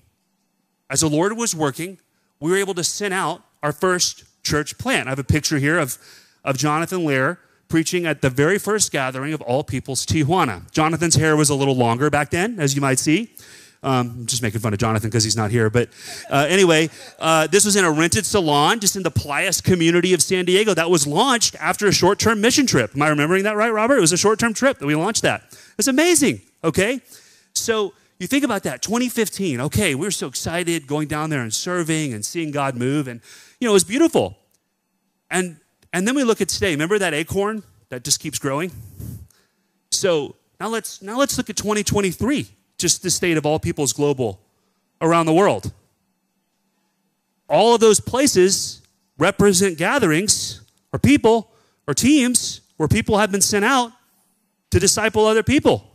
as 0.88 1.02
the 1.02 1.10
Lord 1.10 1.36
was 1.36 1.54
working, 1.54 1.98
we 2.40 2.50
were 2.50 2.56
able 2.56 2.72
to 2.72 2.82
send 2.82 3.12
out 3.12 3.42
our 3.62 3.70
first 3.70 4.24
church 4.42 4.78
plant. 4.78 5.08
I 5.08 5.10
have 5.10 5.18
a 5.18 5.24
picture 5.24 5.58
here 5.58 5.78
of, 5.78 5.98
of 6.42 6.56
Jonathan 6.56 7.04
Lair 7.04 7.38
preaching 7.68 8.06
at 8.06 8.22
the 8.22 8.30
very 8.30 8.58
first 8.58 8.92
gathering 8.92 9.34
of 9.34 9.42
All 9.42 9.62
People's 9.62 10.06
Tijuana. 10.06 10.70
Jonathan's 10.70 11.16
hair 11.16 11.36
was 11.36 11.50
a 11.50 11.54
little 11.54 11.76
longer 11.76 12.08
back 12.08 12.30
then, 12.30 12.58
as 12.58 12.74
you 12.74 12.80
might 12.80 12.98
see. 12.98 13.34
Um, 13.84 14.14
I'm 14.18 14.26
just 14.26 14.42
making 14.42 14.60
fun 14.60 14.72
of 14.72 14.78
Jonathan 14.78 15.10
because 15.10 15.24
he's 15.24 15.36
not 15.36 15.50
here. 15.50 15.68
But 15.68 15.88
uh, 16.30 16.46
anyway, 16.48 16.88
uh, 17.18 17.48
this 17.48 17.64
was 17.64 17.74
in 17.74 17.84
a 17.84 17.90
rented 17.90 18.24
salon 18.24 18.78
just 18.78 18.94
in 18.94 19.02
the 19.02 19.10
Playas 19.10 19.62
community 19.62 20.14
of 20.14 20.22
San 20.22 20.44
Diego 20.44 20.72
that 20.74 20.88
was 20.88 21.06
launched 21.06 21.56
after 21.56 21.86
a 21.88 21.92
short 21.92 22.18
term 22.18 22.40
mission 22.40 22.66
trip. 22.66 22.94
Am 22.94 23.02
I 23.02 23.08
remembering 23.08 23.42
that 23.44 23.56
right, 23.56 23.72
Robert? 23.72 23.96
It 23.96 24.00
was 24.00 24.12
a 24.12 24.16
short 24.16 24.38
term 24.38 24.54
trip 24.54 24.78
that 24.78 24.86
we 24.86 24.94
launched 24.94 25.22
that. 25.22 25.42
It's 25.78 25.88
amazing, 25.88 26.42
okay? 26.62 27.00
So 27.54 27.92
you 28.20 28.28
think 28.28 28.44
about 28.44 28.62
that 28.62 28.82
2015, 28.82 29.60
okay, 29.62 29.96
we 29.96 30.06
were 30.06 30.12
so 30.12 30.28
excited 30.28 30.86
going 30.86 31.08
down 31.08 31.28
there 31.30 31.40
and 31.40 31.52
serving 31.52 32.14
and 32.14 32.24
seeing 32.24 32.52
God 32.52 32.76
move. 32.76 33.08
And, 33.08 33.20
you 33.58 33.66
know, 33.66 33.72
it 33.72 33.74
was 33.74 33.84
beautiful. 33.84 34.38
And, 35.28 35.56
and 35.92 36.06
then 36.06 36.14
we 36.14 36.22
look 36.22 36.40
at 36.40 36.48
today. 36.48 36.70
Remember 36.70 37.00
that 37.00 37.14
acorn 37.14 37.64
that 37.88 38.04
just 38.04 38.20
keeps 38.20 38.38
growing? 38.38 38.70
So 39.90 40.36
now 40.60 40.68
let's, 40.68 41.02
now 41.02 41.18
let's 41.18 41.36
look 41.36 41.50
at 41.50 41.56
2023 41.56 42.48
just 42.82 43.02
the 43.02 43.10
state 43.10 43.38
of 43.38 43.46
all 43.46 43.58
people's 43.58 43.92
global 43.94 44.40
around 45.00 45.24
the 45.26 45.32
world. 45.32 45.72
All 47.48 47.74
of 47.74 47.80
those 47.80 48.00
places 48.00 48.82
represent 49.16 49.78
gatherings 49.78 50.60
or 50.92 50.98
people 50.98 51.50
or 51.86 51.94
teams 51.94 52.60
where 52.76 52.88
people 52.88 53.18
have 53.18 53.30
been 53.30 53.40
sent 53.40 53.64
out 53.64 53.92
to 54.70 54.80
disciple 54.80 55.24
other 55.26 55.42
people. 55.42 55.88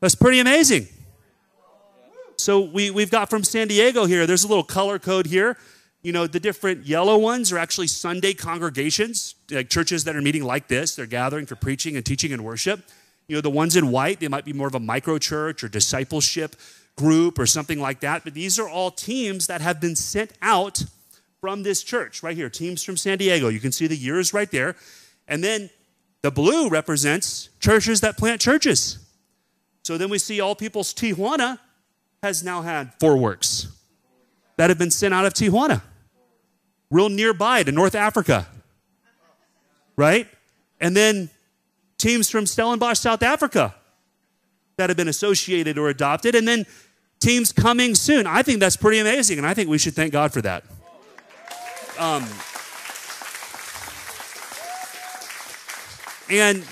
That's 0.00 0.14
pretty 0.14 0.40
amazing. 0.40 0.88
So 2.36 2.60
we, 2.60 2.90
we've 2.90 3.10
got 3.10 3.30
from 3.30 3.44
San 3.44 3.68
Diego 3.68 4.04
here, 4.04 4.26
there's 4.26 4.44
a 4.44 4.48
little 4.48 4.64
color 4.64 4.98
code 4.98 5.26
here. 5.26 5.56
You 6.02 6.12
know, 6.12 6.26
the 6.26 6.40
different 6.40 6.86
yellow 6.86 7.18
ones 7.18 7.52
are 7.52 7.58
actually 7.58 7.88
Sunday 7.88 8.32
congregations, 8.32 9.34
like 9.50 9.68
churches 9.68 10.04
that 10.04 10.16
are 10.16 10.22
meeting 10.22 10.44
like 10.44 10.68
this. 10.68 10.96
They're 10.96 11.06
gathering 11.06 11.46
for 11.46 11.56
preaching 11.56 11.96
and 11.96 12.04
teaching 12.04 12.32
and 12.32 12.44
worship. 12.44 12.80
You 13.28 13.36
know, 13.36 13.40
the 13.42 13.50
ones 13.50 13.76
in 13.76 13.90
white, 13.90 14.20
they 14.20 14.28
might 14.28 14.44
be 14.44 14.52
more 14.52 14.66
of 14.66 14.74
a 14.74 14.80
micro 14.80 15.18
church 15.18 15.62
or 15.62 15.68
discipleship 15.68 16.56
group 16.96 17.38
or 17.38 17.46
something 17.46 17.78
like 17.78 18.00
that. 18.00 18.24
But 18.24 18.34
these 18.34 18.58
are 18.58 18.68
all 18.68 18.90
teams 18.90 19.46
that 19.46 19.60
have 19.60 19.80
been 19.80 19.94
sent 19.94 20.32
out 20.42 20.82
from 21.40 21.62
this 21.62 21.82
church 21.82 22.22
right 22.22 22.36
here, 22.36 22.50
teams 22.50 22.82
from 22.82 22.96
San 22.96 23.18
Diego. 23.18 23.48
You 23.48 23.60
can 23.60 23.70
see 23.70 23.86
the 23.86 23.96
years 23.96 24.34
right 24.34 24.50
there. 24.50 24.74
And 25.28 25.44
then 25.44 25.70
the 26.22 26.30
blue 26.30 26.68
represents 26.68 27.50
churches 27.60 28.00
that 28.00 28.16
plant 28.16 28.40
churches. 28.40 28.98
So 29.84 29.96
then 29.96 30.10
we 30.10 30.18
see 30.18 30.40
All 30.40 30.54
People's 30.54 30.92
Tijuana 30.92 31.58
has 32.22 32.42
now 32.42 32.62
had 32.62 32.92
four 32.98 33.16
works 33.16 33.68
that 34.56 34.70
have 34.70 34.78
been 34.78 34.90
sent 34.90 35.14
out 35.14 35.24
of 35.24 35.34
Tijuana, 35.34 35.82
real 36.90 37.08
nearby 37.08 37.62
to 37.62 37.70
North 37.70 37.94
Africa, 37.94 38.48
right? 39.96 40.26
And 40.80 40.96
then 40.96 41.30
teams 41.98 42.30
from 42.30 42.46
Stellenbosch, 42.46 42.98
South 42.98 43.22
Africa 43.22 43.74
that 44.76 44.88
have 44.88 44.96
been 44.96 45.08
associated 45.08 45.76
or 45.76 45.88
adopted, 45.88 46.34
and 46.34 46.46
then 46.46 46.64
teams 47.20 47.52
coming 47.52 47.94
soon. 47.94 48.26
I 48.26 48.42
think 48.42 48.60
that's 48.60 48.76
pretty 48.76 48.98
amazing, 48.98 49.38
and 49.38 49.46
I 49.46 49.54
think 49.54 49.68
we 49.68 49.78
should 49.78 49.94
thank 49.94 50.12
God 50.12 50.32
for 50.32 50.40
that. 50.42 50.64
Um, 51.98 52.24
and 56.30 56.64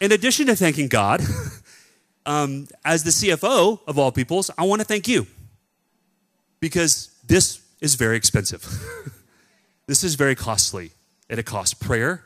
in 0.00 0.12
addition 0.12 0.46
to 0.46 0.56
thanking 0.56 0.88
God, 0.88 1.22
um, 2.26 2.68
as 2.84 3.02
the 3.04 3.10
CFO 3.10 3.80
of 3.86 3.98
all 3.98 4.12
peoples, 4.12 4.50
I 4.58 4.64
want 4.64 4.80
to 4.80 4.84
thank 4.86 5.08
you 5.08 5.26
because 6.60 7.10
this 7.26 7.62
is 7.80 7.94
very 7.94 8.16
expensive. 8.16 8.62
this 9.86 10.04
is 10.04 10.16
very 10.16 10.34
costly. 10.34 10.90
It 11.30 11.44
costs 11.46 11.74
prayer, 11.74 12.24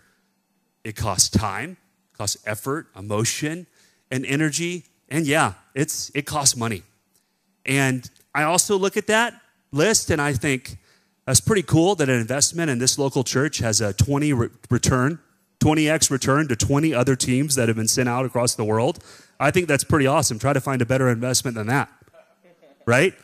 it 0.83 0.97
costs 0.97 1.29
time, 1.29 1.77
it 2.13 2.19
costs 2.19 2.37
effort, 2.47 2.89
emotion, 2.97 3.67
and 4.11 4.27
energy. 4.27 4.85
And 5.09 5.27
yeah, 5.27 5.55
it's, 5.75 6.11
it 6.15 6.27
costs 6.27 6.57
money. 6.57 6.83
And 7.65 8.09
I 8.35 8.43
also 8.45 8.77
look 8.77 8.97
at 8.97 9.07
that 9.07 9.41
list 9.73 10.11
and 10.11 10.21
I 10.21 10.33
think 10.33 10.79
that's 11.27 11.41
pretty 11.41 11.63
cool 11.63 11.95
that 11.97 12.09
an 12.09 12.19
investment 12.19 12.71
in 12.71 12.79
this 12.79 12.99
local 12.99 13.23
church 13.25 13.59
has 13.59 13.81
a 13.81 13.93
20 13.93 14.33
re- 14.33 14.49
return, 14.71 15.19
20x 15.61 16.11
return 16.11 16.49
to 16.49 16.57
20 16.57 16.95
other 16.95 17.15
teams 17.15 17.55
that 17.55 17.69
have 17.69 17.77
been 17.77 17.89
sent 17.89 18.09
out 18.09 18.27
across 18.27 18.55
the 18.55 18.65
world. 18.65 19.03
I 19.39 19.51
think 19.51 19.69
that's 19.69 19.85
pretty 19.85 20.07
awesome. 20.07 20.39
Try 20.39 20.53
to 20.53 20.61
find 20.61 20.83
a 20.83 20.87
better 20.87 21.09
investment 21.09 21.57
than 21.57 21.69
that, 21.69 21.89
right? 22.87 23.15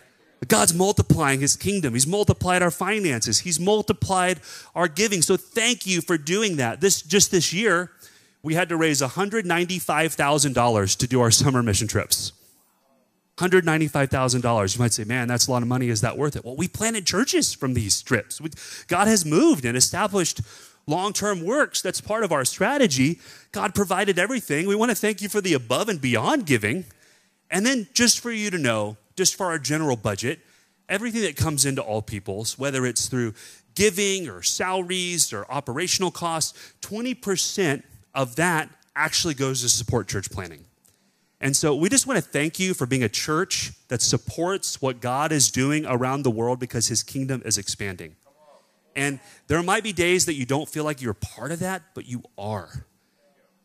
God's 0.46 0.72
multiplying 0.72 1.40
his 1.40 1.56
kingdom. 1.56 1.94
He's 1.94 2.06
multiplied 2.06 2.62
our 2.62 2.70
finances. 2.70 3.40
He's 3.40 3.58
multiplied 3.58 4.40
our 4.74 4.86
giving. 4.86 5.20
So 5.20 5.36
thank 5.36 5.84
you 5.84 6.00
for 6.00 6.16
doing 6.16 6.56
that. 6.56 6.80
This 6.80 7.02
just 7.02 7.32
this 7.32 7.52
year, 7.52 7.90
we 8.42 8.54
had 8.54 8.68
to 8.68 8.76
raise 8.76 9.00
$195,000 9.00 10.96
to 10.96 11.06
do 11.06 11.20
our 11.20 11.30
summer 11.30 11.62
mission 11.62 11.88
trips. 11.88 12.32
$195,000. 13.38 14.74
You 14.74 14.80
might 14.80 14.92
say, 14.92 15.04
man, 15.04 15.28
that's 15.28 15.46
a 15.46 15.50
lot 15.50 15.62
of 15.62 15.68
money. 15.68 15.88
Is 15.88 16.00
that 16.00 16.18
worth 16.18 16.34
it? 16.36 16.44
Well, 16.44 16.56
we 16.56 16.66
planted 16.66 17.06
churches 17.06 17.54
from 17.54 17.74
these 17.74 18.02
trips. 18.02 18.40
God 18.84 19.06
has 19.06 19.24
moved 19.24 19.64
and 19.64 19.76
established 19.76 20.40
long 20.86 21.12
term 21.12 21.44
works. 21.44 21.80
That's 21.80 22.00
part 22.00 22.24
of 22.24 22.32
our 22.32 22.44
strategy. 22.44 23.20
God 23.52 23.74
provided 23.74 24.18
everything. 24.18 24.66
We 24.66 24.74
want 24.74 24.90
to 24.90 24.96
thank 24.96 25.22
you 25.22 25.28
for 25.28 25.40
the 25.40 25.54
above 25.54 25.88
and 25.88 26.00
beyond 26.00 26.46
giving. 26.46 26.84
And 27.50 27.64
then, 27.64 27.86
just 27.94 28.20
for 28.20 28.32
you 28.32 28.50
to 28.50 28.58
know, 28.58 28.96
just 29.16 29.36
for 29.36 29.46
our 29.46 29.58
general 29.58 29.96
budget, 29.96 30.40
everything 30.88 31.22
that 31.22 31.36
comes 31.36 31.64
into 31.64 31.82
all 31.82 32.02
peoples, 32.02 32.58
whether 32.58 32.84
it's 32.84 33.06
through 33.06 33.34
giving 33.74 34.28
or 34.28 34.42
salaries 34.42 35.32
or 35.32 35.46
operational 35.50 36.10
costs, 36.10 36.74
20% 36.82 37.82
of 38.14 38.36
that 38.36 38.68
actually 38.96 39.34
goes 39.34 39.62
to 39.62 39.68
support 39.68 40.08
church 40.08 40.30
planting. 40.30 40.64
And 41.40 41.56
so 41.56 41.74
we 41.74 41.88
just 41.88 42.06
want 42.06 42.22
to 42.22 42.28
thank 42.28 42.58
you 42.58 42.74
for 42.74 42.86
being 42.86 43.04
a 43.04 43.08
church 43.08 43.72
that 43.88 44.02
supports 44.02 44.82
what 44.82 45.00
God 45.00 45.30
is 45.30 45.50
doing 45.50 45.86
around 45.86 46.22
the 46.22 46.30
world 46.30 46.58
because 46.58 46.88
his 46.88 47.02
kingdom 47.02 47.42
is 47.44 47.58
expanding. 47.58 48.16
And 48.96 49.20
there 49.46 49.62
might 49.62 49.84
be 49.84 49.92
days 49.92 50.26
that 50.26 50.34
you 50.34 50.44
don't 50.44 50.68
feel 50.68 50.82
like 50.82 51.00
you're 51.00 51.14
part 51.14 51.52
of 51.52 51.60
that, 51.60 51.82
but 51.94 52.08
you 52.08 52.24
are. 52.36 52.84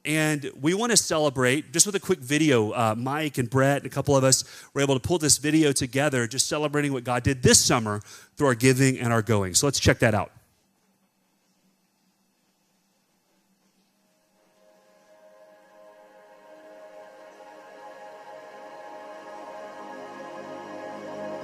And 0.05 0.51
we 0.59 0.73
want 0.73 0.91
to 0.91 0.97
celebrate 0.97 1.71
just 1.71 1.85
with 1.85 1.95
a 1.95 1.99
quick 1.99 2.19
video. 2.19 2.71
Uh, 2.71 2.93
Mike 2.95 3.37
and 3.37 3.49
Brett 3.49 3.77
and 3.77 3.85
a 3.85 3.89
couple 3.89 4.15
of 4.15 4.23
us 4.23 4.43
were 4.73 4.81
able 4.81 4.93
to 4.93 4.99
pull 4.99 5.17
this 5.17 5.37
video 5.37 5.71
together, 5.71 6.27
just 6.27 6.47
celebrating 6.47 6.93
what 6.93 7.03
God 7.03 7.23
did 7.23 7.41
this 7.41 7.59
summer 7.59 8.01
through 8.35 8.47
our 8.47 8.55
giving 8.55 8.99
and 8.99 9.11
our 9.11 9.21
going. 9.21 9.55
So 9.55 9.65
let's 9.65 9.79
check 9.79 9.99
that 9.99 10.13
out. 10.13 10.31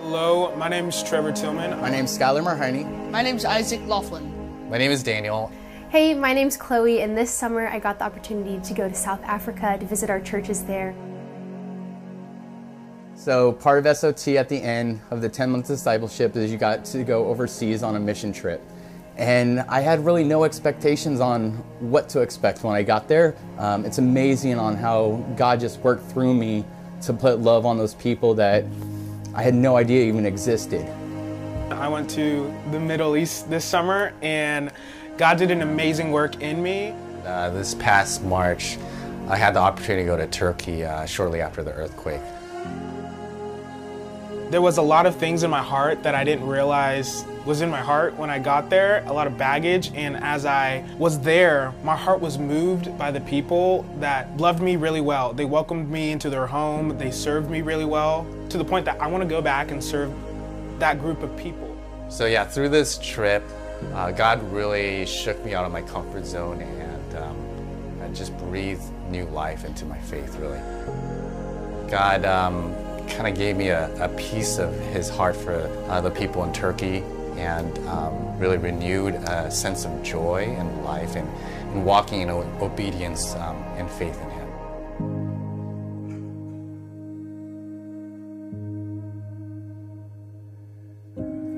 Hello, 0.02 0.56
my 0.56 0.70
name 0.70 0.88
is 0.88 1.04
Trevor 1.04 1.34
Tillman. 1.34 1.78
My 1.82 1.90
name 1.90 2.06
is 2.06 2.18
Skylar 2.18 2.42
Marhoney. 2.42 3.12
My 3.12 3.22
name 3.22 3.36
is 3.36 3.44
Isaac 3.44 3.82
Laughlin. 3.86 4.70
My 4.70 4.78
name 4.78 4.92
is 4.92 5.04
Daniel. 5.04 5.52
Hey, 5.90 6.14
my 6.14 6.34
name's 6.34 6.56
Chloe, 6.56 7.02
and 7.02 7.18
this 7.18 7.30
summer 7.30 7.68
I 7.68 7.80
got 7.80 8.00
the 8.00 8.06
opportunity 8.06 8.60
to 8.66 8.74
go 8.74 8.88
to 8.88 8.96
South 8.96 9.22
Africa 9.24 9.78
to 9.78 9.86
visit 9.86 10.10
our 10.10 10.22
churches 10.22 10.64
there. 10.64 10.96
So, 13.14 13.52
part 13.52 13.86
of 13.86 13.98
SOT 13.98 14.30
at 14.30 14.48
the 14.48 14.56
end 14.56 15.02
of 15.12 15.22
the 15.22 15.28
10 15.28 15.52
month 15.52 15.68
discipleship 15.68 16.36
is 16.38 16.50
you 16.50 16.58
got 16.58 16.86
to 16.86 17.04
go 17.04 17.28
overseas 17.28 17.84
on 17.84 17.98
a 17.98 18.00
mission 18.00 18.32
trip. 18.32 18.62
And 19.18 19.60
I 19.68 19.82
had 19.82 20.06
really 20.06 20.24
no 20.24 20.46
expectations 20.46 21.20
on 21.20 21.52
what 21.82 22.08
to 22.10 22.22
expect 22.22 22.64
when 22.64 22.74
I 22.74 22.84
got 22.84 23.10
there. 23.10 23.36
Um, 23.58 23.84
it's 23.84 23.98
amazing 23.98 24.58
on 24.58 24.78
how 24.78 25.24
God 25.36 25.60
just 25.60 25.82
worked 25.82 26.10
through 26.10 26.36
me 26.36 26.64
to 27.02 27.14
put 27.14 27.40
love 27.40 27.66
on 27.66 27.78
those 27.78 27.96
people 27.96 28.34
that 28.36 28.64
I 29.36 29.44
had 29.44 29.54
no 29.54 29.78
idea 29.78 30.06
it 30.06 30.08
even 30.08 30.26
existed. 30.26 30.86
I 31.72 31.88
went 31.88 32.10
to 32.12 32.52
the 32.72 32.80
Middle 32.80 33.16
East 33.16 33.50
this 33.50 33.64
summer 33.64 34.12
and 34.22 34.72
God 35.18 35.38
did 35.38 35.52
an 35.52 35.62
amazing 35.62 36.12
work 36.12 36.42
in 36.42 36.64
me. 36.64 36.96
Uh, 37.26 37.52
this 37.52 37.76
past 37.76 38.24
March, 38.24 38.78
I 39.28 39.36
had 39.38 39.54
the 39.54 39.60
opportunity 39.60 40.04
to 40.04 40.08
go 40.08 40.18
to 40.18 40.26
Turkey 40.26 40.84
uh, 40.84 41.06
shortly 41.06 41.42
after 41.42 41.62
the 41.62 41.72
earthquake. 41.74 42.22
There 44.50 44.64
was 44.64 44.78
a 44.78 44.82
lot 44.82 45.06
of 45.06 45.16
things 45.16 45.44
in 45.44 45.52
my 45.52 45.62
heart 45.62 46.02
that 46.02 46.16
I 46.16 46.24
didn't 46.24 46.48
realize 46.48 47.24
was 47.50 47.62
in 47.62 47.70
my 47.72 47.82
heart 47.82 48.16
when 48.16 48.30
I 48.30 48.38
got 48.38 48.70
there, 48.70 49.04
a 49.08 49.12
lot 49.12 49.26
of 49.26 49.36
baggage. 49.36 49.92
And 49.96 50.16
as 50.18 50.46
I 50.46 50.86
was 51.00 51.20
there, 51.20 51.74
my 51.84 51.96
heart 51.96 52.22
was 52.22 52.38
moved 52.38 52.96
by 52.96 53.10
the 53.10 53.22
people 53.22 53.84
that 53.98 54.38
loved 54.38 54.62
me 54.62 54.76
really 54.76 55.02
well. 55.02 55.34
They 55.34 55.46
welcomed 55.46 55.90
me 55.90 56.12
into 56.12 56.30
their 56.30 56.46
home, 56.46 56.96
they 57.00 57.10
served 57.10 57.50
me 57.50 57.64
really 57.64 57.86
well, 57.86 58.28
to 58.50 58.60
the 58.60 58.64
point 58.64 58.86
that 58.86 59.02
I 59.02 59.08
want 59.08 59.24
to 59.24 59.28
go 59.28 59.42
back 59.42 59.72
and 59.72 59.84
serve 59.84 60.14
that 60.78 61.00
group 61.00 61.24
of 61.24 61.36
people. 61.38 61.76
So, 62.08 62.28
yeah, 62.28 62.46
through 62.46 62.70
this 62.70 63.00
trip, 63.00 63.44
uh, 63.96 64.12
God 64.12 64.44
really 64.52 65.08
shook 65.08 65.44
me 65.44 65.56
out 65.56 65.66
of 65.66 65.72
my 65.72 65.82
comfort 65.82 66.28
zone 66.28 66.62
and, 66.62 67.18
um, 67.18 68.14
just 68.14 68.38
breathed 68.38 68.84
new 69.10 69.26
life 69.26 69.66
into 69.66 69.86
my 69.86 69.98
faith, 69.98 70.36
really. 70.38 70.60
God 71.90 72.26
um, 72.26 72.76
kind 73.08 73.28
of 73.28 73.36
gave 73.36 73.56
me 73.56 73.70
a, 73.70 73.92
a, 74.04 74.10
piece 74.10 74.58
of 74.58 74.74
his 74.80 75.10
heart 75.10 75.36
for 75.36 75.62
uh, 75.90 76.02
the 76.02 76.10
people 76.10 76.44
in 76.44 76.52
Turkey 76.52 77.04
and 77.40 77.78
um, 77.88 78.38
really 78.38 78.58
renewed 78.58 79.16
a 79.16 79.50
sense 79.50 79.86
of 79.86 80.04
joy 80.04 80.44
and 80.58 80.84
life 80.84 81.16
and, 81.16 81.28
and 81.72 81.86
walking 81.86 82.20
in 82.22 82.30
obedience 82.30 83.34
um, 83.36 83.56
and 83.78 83.90
faith 83.90 84.22
in 84.22 84.30
him. 84.30 84.40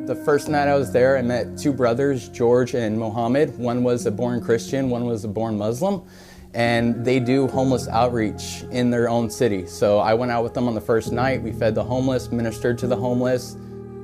The 0.06 0.16
first 0.24 0.50
night 0.50 0.68
I 0.68 0.76
was 0.76 0.92
there, 0.92 1.18
I 1.18 1.22
met 1.24 1.58
two 1.58 1.74
brothers, 1.74 2.30
George 2.30 2.76
and 2.76 3.00
Mohammed. 3.00 3.58
One 3.58 3.82
was 3.82 4.06
a 4.06 4.12
born 4.12 4.42
Christian, 4.42 4.90
one 4.90 5.06
was 5.06 5.24
a 5.24 5.28
born 5.28 5.58
Muslim. 5.58 6.04
And 6.54 7.06
they 7.06 7.20
do 7.20 7.48
homeless 7.48 7.88
outreach 7.88 8.64
in 8.72 8.90
their 8.92 9.10
own 9.10 9.30
city. 9.30 9.66
So 9.66 10.00
I 10.00 10.14
went 10.14 10.32
out 10.32 10.44
with 10.44 10.54
them 10.54 10.68
on 10.68 10.76
the 10.76 10.82
first 10.82 11.14
night. 11.14 11.42
We 11.42 11.54
fed 11.54 11.76
the 11.76 11.84
homeless, 11.84 12.30
ministered 12.30 12.78
to 12.80 12.88
the 12.88 12.98
homeless. 12.98 13.56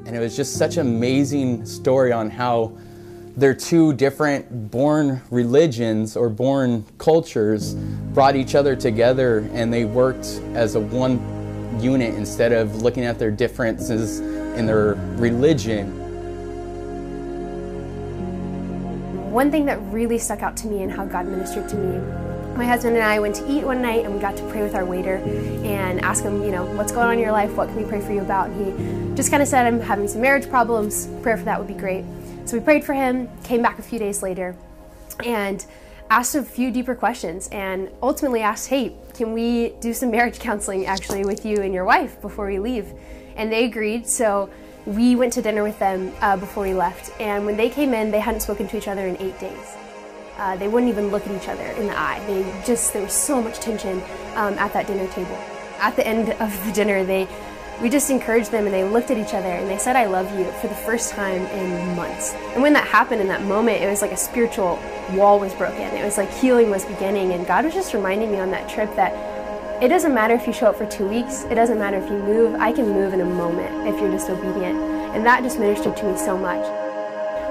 And 0.08 0.16
it 0.16 0.20
was 0.20 0.38
just 0.38 0.54
such 0.54 0.78
an 0.78 0.88
amazing 0.88 1.66
story 1.66 2.14
on 2.14 2.30
how 2.30 2.78
their 3.36 3.54
two 3.54 3.92
different 3.92 4.72
born 4.72 5.22
religions 5.30 6.16
or 6.16 6.30
born 6.30 6.86
cultures 6.98 7.76
brought 8.14 8.38
each 8.38 8.56
other 8.56 8.74
together 8.74 9.48
and 9.52 9.72
they 9.72 9.84
worked 9.84 10.26
as 10.54 10.76
a 10.76 10.80
one 10.80 11.20
unit 11.82 12.16
instead 12.16 12.54
of 12.54 12.82
looking 12.82 13.04
at 13.04 13.20
their 13.20 13.32
differences 13.32 14.22
in 14.22 14.66
their 14.66 14.94
religion. 15.18 15.92
One 19.30 19.52
thing 19.52 19.66
that 19.66 19.78
really 19.92 20.18
stuck 20.18 20.42
out 20.42 20.56
to 20.58 20.68
me 20.68 20.84
and 20.84 20.92
how 20.92 21.04
God 21.04 21.28
ministered 21.28 21.68
to 21.68 21.76
me 21.76 22.27
my 22.58 22.66
husband 22.66 22.96
and 22.96 23.06
I 23.06 23.20
went 23.20 23.36
to 23.36 23.48
eat 23.50 23.64
one 23.64 23.82
night 23.82 24.04
and 24.04 24.14
we 24.14 24.20
got 24.20 24.36
to 24.38 24.44
pray 24.50 24.64
with 24.64 24.74
our 24.74 24.84
waiter 24.84 25.18
and 25.64 26.02
ask 26.02 26.24
him, 26.24 26.44
you 26.44 26.52
know, 26.52 26.66
what's 26.76 26.92
going 26.92 27.06
on 27.06 27.14
in 27.14 27.20
your 27.20 27.32
life? 27.32 27.52
What 27.52 27.70
can 27.70 27.78
we 27.78 27.84
pray 27.84 28.02
for 28.02 28.12
you 28.12 28.22
about? 28.22 28.50
And 28.50 29.10
he 29.10 29.16
just 29.16 29.30
kind 29.30 29.44
of 29.44 29.48
said, 29.48 29.68
I'm 29.68 29.80
having 29.80 30.08
some 30.08 30.22
marriage 30.22 30.50
problems. 30.50 31.08
Prayer 31.22 31.38
for 31.38 31.44
that 31.46 31.60
would 31.60 31.68
be 31.68 31.76
great. 31.76 32.04
So 32.46 32.58
we 32.58 32.64
prayed 32.64 32.84
for 32.84 32.94
him, 32.94 33.30
came 33.44 33.62
back 33.62 33.78
a 33.78 33.84
few 33.84 34.00
days 34.00 34.24
later, 34.24 34.56
and 35.24 35.64
asked 36.10 36.34
a 36.34 36.42
few 36.42 36.72
deeper 36.72 36.96
questions 36.96 37.48
and 37.52 37.92
ultimately 38.02 38.42
asked, 38.42 38.70
hey, 38.70 38.96
can 39.14 39.34
we 39.34 39.70
do 39.80 39.94
some 39.94 40.10
marriage 40.10 40.40
counseling 40.40 40.88
actually 40.88 41.26
with 41.26 41.46
you 41.46 41.58
and 41.62 41.74
your 41.74 41.86
wife 41.86 42.20
before 42.22 42.48
we 42.48 42.58
leave? 42.58 42.92
And 43.36 43.52
they 43.52 43.66
agreed. 43.66 44.08
So 44.08 44.50
we 44.86 45.16
went 45.16 45.34
to 45.34 45.44
dinner 45.44 45.62
with 45.62 45.78
them 45.78 46.12
uh, 46.22 46.38
before 46.38 46.64
we 46.64 46.74
left. 46.74 47.12
And 47.20 47.46
when 47.46 47.56
they 47.56 47.70
came 47.70 47.94
in, 47.94 48.10
they 48.10 48.20
hadn't 48.20 48.42
spoken 48.42 48.68
to 48.70 48.78
each 48.78 48.88
other 48.88 49.06
in 49.06 49.16
eight 49.18 49.40
days. 49.40 49.78
Uh, 50.38 50.56
they 50.56 50.68
wouldn't 50.68 50.90
even 50.92 51.08
look 51.08 51.26
at 51.26 51.36
each 51.36 51.50
other 51.50 51.64
in 51.64 51.88
the 51.88 51.98
eye. 51.98 52.24
They 52.28 52.44
just, 52.66 52.94
there 52.94 53.02
was 53.02 53.14
so 53.14 53.42
much 53.42 53.60
tension 53.60 54.02
um, 54.36 54.54
at 54.60 54.72
that 54.74 54.86
dinner 54.86 55.08
table. 55.08 55.36
At 55.80 55.96
the 55.96 56.06
end 56.06 56.30
of 56.34 56.66
the 56.66 56.72
dinner, 56.72 57.04
they, 57.04 57.28
we 57.82 57.90
just 57.90 58.10
encouraged 58.10 58.52
them 58.52 58.66
and 58.66 58.74
they 58.74 58.84
looked 58.84 59.10
at 59.10 59.18
each 59.18 59.34
other 59.34 59.48
and 59.48 59.68
they 59.68 59.78
said, 59.78 59.96
I 59.96 60.06
love 60.06 60.32
you 60.38 60.46
for 60.62 60.68
the 60.68 60.76
first 60.76 61.12
time 61.12 61.42
in 61.48 61.96
months. 61.96 62.34
And 62.54 62.62
when 62.62 62.74
that 62.74 62.88
happened 62.88 63.22
in 63.22 63.28
that 63.30 63.44
moment, 63.44 63.82
it 63.82 63.88
was 63.88 64.02
like 64.02 64.12
a 64.12 64.18
spiritual 64.18 64.80
wall 65.14 65.40
was 65.40 65.54
broken. 65.56 65.82
It 65.82 66.04
was 66.04 66.18
like 66.18 66.32
healing 66.32 66.70
was 66.70 66.86
beginning. 66.86 67.34
And 67.34 67.46
God 67.48 67.66
was 67.66 67.74
just 67.74 67.94
reminding 67.94 68.32
me 68.32 68.40
on 68.40 68.52
that 68.52 68.70
trip 68.70 68.96
that 68.96 69.14
it 69.82 69.90
doesn't 69.90 70.14
matter 70.14 70.34
if 70.34 70.48
you 70.48 70.54
show 70.54 70.68
up 70.68 70.76
for 70.76 70.88
two 70.88 71.08
weeks, 71.08 71.44
it 71.46 71.56
doesn't 71.56 71.78
matter 71.78 71.98
if 71.98 72.10
you 72.10 72.18
move. 72.18 72.56
I 72.56 72.72
can 72.72 72.90
move 72.90 73.14
in 73.14 73.22
a 73.22 73.26
moment 73.26 73.88
if 73.88 74.00
you're 74.02 74.12
just 74.12 74.30
obedient. 74.30 74.78
And 75.16 75.26
that 75.26 75.44
just 75.44 75.60
ministered 75.60 75.96
to 75.98 76.12
me 76.12 76.18
so 76.18 76.38
much. 76.38 76.87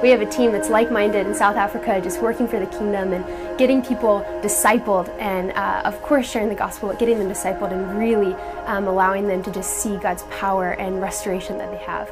We 0.02 0.10
have 0.10 0.20
a 0.20 0.26
team 0.26 0.52
that's 0.52 0.68
like 0.68 0.92
minded 0.92 1.26
in 1.26 1.34
South 1.34 1.56
Africa, 1.56 2.00
just 2.02 2.20
working 2.20 2.46
for 2.46 2.60
the 2.60 2.66
kingdom 2.66 3.14
and 3.14 3.58
getting 3.58 3.82
people 3.82 4.20
discipled, 4.42 5.08
and 5.18 5.52
uh, 5.52 5.82
of 5.86 6.00
course, 6.02 6.30
sharing 6.30 6.50
the 6.50 6.54
gospel, 6.54 6.90
but 6.90 6.98
getting 6.98 7.18
them 7.18 7.30
discipled 7.30 7.72
and 7.72 7.98
really 7.98 8.34
um, 8.66 8.86
allowing 8.86 9.26
them 9.26 9.42
to 9.42 9.50
just 9.50 9.78
see 9.78 9.96
God's 9.96 10.22
power 10.24 10.72
and 10.72 11.00
restoration 11.00 11.56
that 11.56 11.70
they 11.70 11.78
have, 11.78 12.10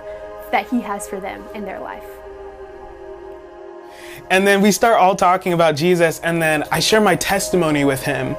that 0.50 0.66
He 0.68 0.80
has 0.80 1.06
for 1.06 1.20
them 1.20 1.44
in 1.54 1.66
their 1.66 1.78
life. 1.78 2.04
And 4.30 4.46
then 4.46 4.62
we 4.62 4.72
start 4.72 4.98
all 4.98 5.14
talking 5.14 5.52
about 5.52 5.76
Jesus, 5.76 6.20
and 6.20 6.40
then 6.40 6.64
I 6.72 6.80
share 6.80 7.02
my 7.02 7.16
testimony 7.16 7.84
with 7.84 8.02
him, 8.02 8.34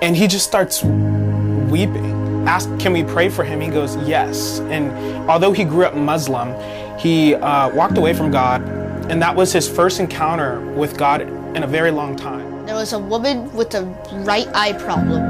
and 0.00 0.14
he 0.14 0.28
just 0.28 0.46
starts 0.46 0.84
weeping. 0.84 2.46
Ask, 2.46 2.68
can 2.78 2.92
we 2.92 3.02
pray 3.02 3.28
for 3.28 3.42
him? 3.42 3.60
He 3.60 3.68
goes, 3.68 3.96
yes. 4.06 4.60
And 4.60 4.92
although 5.28 5.50
he 5.50 5.64
grew 5.64 5.84
up 5.84 5.96
Muslim, 5.96 6.54
he 7.00 7.34
uh, 7.34 7.74
walked 7.74 7.98
away 7.98 8.14
from 8.14 8.30
God 8.30 8.83
and 9.08 9.20
that 9.20 9.36
was 9.36 9.52
his 9.52 9.68
first 9.68 10.00
encounter 10.00 10.60
with 10.72 10.96
God 10.96 11.20
in 11.22 11.62
a 11.62 11.66
very 11.66 11.90
long 11.90 12.16
time. 12.16 12.66
There 12.66 12.74
was 12.74 12.92
a 12.92 12.98
woman 12.98 13.52
with 13.54 13.74
a 13.74 13.82
right 14.24 14.48
eye 14.54 14.72
problem, 14.72 15.22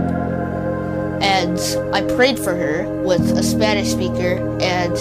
and 1.23 1.59
I 1.95 2.03
prayed 2.15 2.39
for 2.39 2.55
her 2.55 3.03
with 3.03 3.23
a 3.37 3.43
Spanish 3.43 3.89
speaker, 3.89 4.59
and 4.61 4.97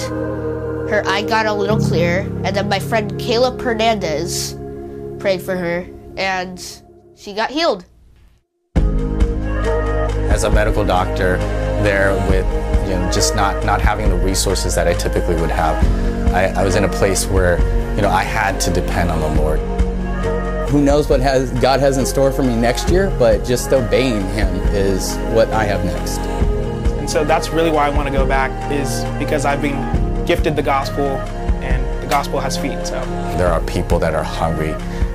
her 0.90 1.04
eye 1.06 1.22
got 1.24 1.46
a 1.46 1.54
little 1.54 1.78
clearer. 1.78 2.22
And 2.44 2.56
then 2.56 2.68
my 2.70 2.80
friend 2.80 3.20
Caleb 3.20 3.62
Hernandez 3.62 4.56
prayed 5.20 5.42
for 5.42 5.56
her, 5.56 5.88
and 6.18 6.60
she 7.16 7.34
got 7.34 7.52
healed. 7.52 7.86
As 10.34 10.44
a 10.44 10.50
medical 10.50 10.84
doctor, 10.84 11.38
there 11.84 12.14
with 12.30 12.46
you 12.88 12.96
know 12.96 13.10
just 13.14 13.36
not 13.36 13.64
not 13.66 13.82
having 13.82 14.10
the 14.10 14.16
resources 14.16 14.74
that 14.76 14.88
I 14.88 14.94
typically 14.94 15.36
would 15.36 15.52
have, 15.52 15.84
I, 16.34 16.48
I 16.48 16.64
was 16.64 16.76
in 16.76 16.84
a 16.84 16.90
place 16.90 17.26
where 17.28 17.60
you 17.96 18.02
know, 18.02 18.10
I 18.10 18.24
had 18.24 18.60
to 18.62 18.72
depend 18.72 19.12
on 19.12 19.20
the 19.20 19.42
Lord. 19.42 19.60
Who 20.70 20.82
knows 20.82 21.08
what 21.08 21.20
has 21.20 21.52
God 21.60 21.80
has 21.80 21.98
in 21.98 22.06
store 22.08 22.32
for 22.32 22.42
me 22.42 22.56
next 22.56 22.90
year, 22.90 23.16
but 23.20 23.46
just 23.46 23.72
obeying 23.72 24.28
Him 24.30 24.56
is 24.74 25.16
what 25.36 25.50
I 25.52 25.66
have 25.66 25.86
next. 25.86 26.18
And 26.98 27.08
so 27.08 27.24
that's 27.24 27.50
really 27.50 27.70
why 27.70 27.86
I 27.86 27.90
want 27.90 28.08
to 28.08 28.14
go 28.14 28.26
back 28.26 28.72
is 28.72 29.04
because 29.20 29.46
I've 29.46 29.62
been 29.62 30.26
gifted 30.26 30.56
the 30.56 30.64
gospel 30.64 31.06
and 31.62 32.04
the 32.04 32.08
gospel 32.08 32.40
has 32.40 32.58
feet. 32.58 32.88
So 32.88 33.00
there 33.38 33.50
are 33.50 33.62
people 33.62 34.00
that 34.00 34.16
are 34.16 34.24
hungry 34.24 34.74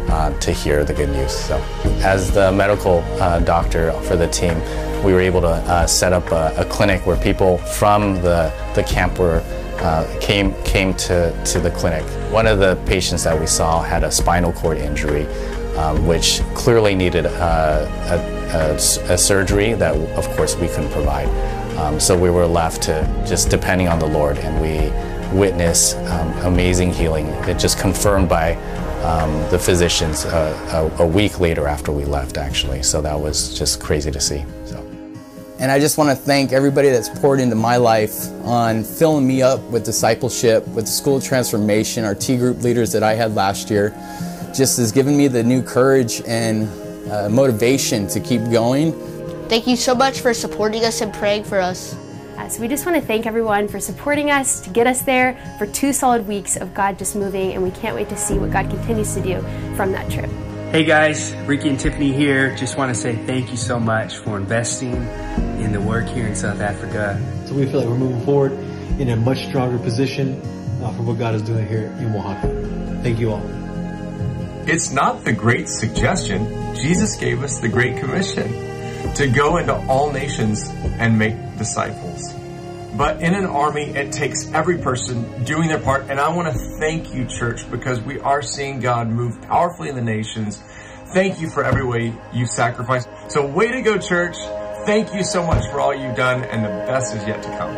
uh, 0.08 0.38
to 0.38 0.52
hear 0.52 0.84
the 0.84 0.94
good 0.94 1.08
news. 1.08 1.32
So 1.32 1.56
as 2.04 2.30
the 2.30 2.52
medical 2.52 2.98
uh, 3.20 3.40
doctor 3.40 3.92
for 4.02 4.14
the 4.14 4.28
team, 4.28 4.56
we 5.02 5.12
were 5.12 5.20
able 5.20 5.40
to 5.40 5.48
uh, 5.48 5.86
set 5.88 6.12
up 6.12 6.30
a, 6.30 6.54
a 6.56 6.64
clinic 6.64 7.04
where 7.06 7.16
people 7.16 7.58
from 7.58 8.14
the, 8.16 8.52
the 8.76 8.84
camp 8.84 9.18
were 9.18 9.42
uh, 9.80 10.06
came 10.20 10.54
came 10.64 10.94
to, 10.94 11.44
to 11.44 11.60
the 11.60 11.70
clinic. 11.70 12.04
One 12.32 12.46
of 12.46 12.58
the 12.58 12.76
patients 12.86 13.24
that 13.24 13.38
we 13.38 13.46
saw 13.46 13.82
had 13.82 14.04
a 14.04 14.10
spinal 14.10 14.52
cord 14.52 14.78
injury, 14.78 15.26
um, 15.76 16.06
which 16.06 16.40
clearly 16.54 16.94
needed 16.94 17.26
a, 17.26 17.88
a, 18.52 18.74
a, 19.12 19.18
surgery 19.18 19.74
that, 19.74 19.94
of 20.16 20.28
course, 20.36 20.56
we 20.56 20.68
couldn't 20.68 20.90
provide. 20.90 21.28
Um, 21.78 22.00
so 22.00 22.18
we 22.18 22.30
were 22.30 22.46
left 22.46 22.82
to 22.82 23.24
just 23.26 23.50
depending 23.50 23.88
on 23.88 23.98
the 23.98 24.06
Lord, 24.06 24.38
and 24.38 24.60
we 24.60 24.90
witnessed 25.38 25.96
um, 25.96 26.32
amazing 26.38 26.92
healing. 26.92 27.26
It 27.46 27.58
just 27.58 27.78
confirmed 27.78 28.28
by 28.28 28.54
um, 29.04 29.30
the 29.50 29.58
physicians 29.58 30.24
uh, 30.24 30.90
a, 30.98 31.02
a 31.02 31.06
week 31.06 31.38
later 31.38 31.68
after 31.68 31.92
we 31.92 32.04
left, 32.04 32.36
actually. 32.36 32.82
So 32.82 33.00
that 33.02 33.18
was 33.18 33.56
just 33.56 33.80
crazy 33.80 34.10
to 34.10 34.20
see. 34.20 34.44
And 35.60 35.72
I 35.72 35.80
just 35.80 35.98
want 35.98 36.08
to 36.10 36.16
thank 36.16 36.52
everybody 36.52 36.88
that's 36.88 37.08
poured 37.08 37.40
into 37.40 37.56
my 37.56 37.76
life 37.76 38.30
on 38.44 38.84
filling 38.84 39.26
me 39.26 39.42
up 39.42 39.60
with 39.70 39.84
discipleship, 39.84 40.66
with 40.68 40.84
the 40.84 40.90
School 40.90 41.16
of 41.16 41.24
Transformation, 41.24 42.04
our 42.04 42.14
T 42.14 42.36
group 42.36 42.62
leaders 42.62 42.92
that 42.92 43.02
I 43.02 43.14
had 43.14 43.34
last 43.34 43.68
year. 43.68 43.90
Just 44.54 44.76
has 44.78 44.92
given 44.92 45.16
me 45.16 45.26
the 45.26 45.42
new 45.42 45.60
courage 45.62 46.22
and 46.26 46.68
uh, 47.10 47.28
motivation 47.28 48.06
to 48.08 48.20
keep 48.20 48.40
going. 48.52 48.92
Thank 49.48 49.66
you 49.66 49.76
so 49.76 49.96
much 49.96 50.20
for 50.20 50.32
supporting 50.32 50.84
us 50.84 51.00
and 51.00 51.12
praying 51.12 51.42
for 51.42 51.58
us. 51.58 51.96
Uh, 52.36 52.48
so 52.48 52.60
we 52.60 52.68
just 52.68 52.86
want 52.86 52.96
to 52.96 53.04
thank 53.04 53.26
everyone 53.26 53.66
for 53.66 53.80
supporting 53.80 54.30
us 54.30 54.60
to 54.60 54.70
get 54.70 54.86
us 54.86 55.02
there 55.02 55.36
for 55.58 55.66
two 55.66 55.92
solid 55.92 56.26
weeks 56.28 56.56
of 56.56 56.72
God 56.72 56.96
just 56.96 57.16
moving, 57.16 57.54
and 57.54 57.62
we 57.64 57.72
can't 57.72 57.96
wait 57.96 58.08
to 58.10 58.16
see 58.16 58.38
what 58.38 58.52
God 58.52 58.70
continues 58.70 59.12
to 59.14 59.20
do 59.20 59.40
from 59.74 59.90
that 59.90 60.08
trip. 60.08 60.30
Hey 60.70 60.84
guys, 60.84 61.34
Ricky 61.46 61.70
and 61.70 61.80
Tiffany 61.80 62.12
here. 62.12 62.54
Just 62.54 62.76
want 62.76 62.94
to 62.94 63.00
say 63.00 63.16
thank 63.16 63.50
you 63.50 63.56
so 63.56 63.80
much 63.80 64.18
for 64.18 64.36
investing 64.36 64.92
in 64.92 65.72
the 65.72 65.80
work 65.80 66.06
here 66.08 66.26
in 66.26 66.36
South 66.36 66.60
Africa. 66.60 67.18
So 67.46 67.54
we 67.54 67.64
feel 67.64 67.80
like 67.80 67.88
we're 67.88 67.96
moving 67.96 68.20
forward 68.26 68.52
in 69.00 69.08
a 69.08 69.16
much 69.16 69.46
stronger 69.46 69.78
position 69.78 70.38
uh, 70.82 70.92
for 70.92 71.04
what 71.04 71.18
God 71.18 71.34
is 71.34 71.40
doing 71.40 71.66
here 71.66 71.86
in 71.98 72.14
Oaxaca. 72.14 73.00
Thank 73.02 73.18
you 73.18 73.32
all. 73.32 73.42
It's 74.68 74.92
not 74.92 75.24
the 75.24 75.32
great 75.32 75.70
suggestion. 75.70 76.74
Jesus 76.74 77.16
gave 77.16 77.42
us 77.42 77.60
the 77.60 77.70
great 77.70 77.96
commission 77.96 79.14
to 79.14 79.26
go 79.26 79.56
into 79.56 79.74
all 79.88 80.12
nations 80.12 80.68
and 80.98 81.18
make 81.18 81.56
disciples. 81.56 82.37
But 82.98 83.22
in 83.22 83.32
an 83.32 83.46
army, 83.46 83.84
it 83.84 84.10
takes 84.10 84.52
every 84.52 84.78
person 84.78 85.44
doing 85.44 85.68
their 85.68 85.78
part. 85.78 86.10
And 86.10 86.18
I 86.18 86.34
want 86.34 86.52
to 86.52 86.58
thank 86.80 87.14
you, 87.14 87.26
church, 87.26 87.70
because 87.70 88.00
we 88.00 88.18
are 88.18 88.42
seeing 88.42 88.80
God 88.80 89.08
move 89.08 89.40
powerfully 89.42 89.88
in 89.88 89.94
the 89.94 90.02
nations. 90.02 90.60
Thank 91.14 91.40
you 91.40 91.48
for 91.48 91.62
every 91.62 91.86
way 91.86 92.12
you 92.34 92.44
sacrificed. 92.44 93.08
So 93.28 93.46
way 93.46 93.68
to 93.70 93.82
go, 93.82 93.98
church. 93.98 94.34
Thank 94.84 95.14
you 95.14 95.22
so 95.22 95.46
much 95.46 95.64
for 95.70 95.80
all 95.80 95.94
you've 95.94 96.16
done, 96.16 96.42
and 96.42 96.64
the 96.64 96.70
best 96.90 97.14
is 97.14 97.24
yet 97.24 97.40
to 97.44 97.48
come. 97.50 97.76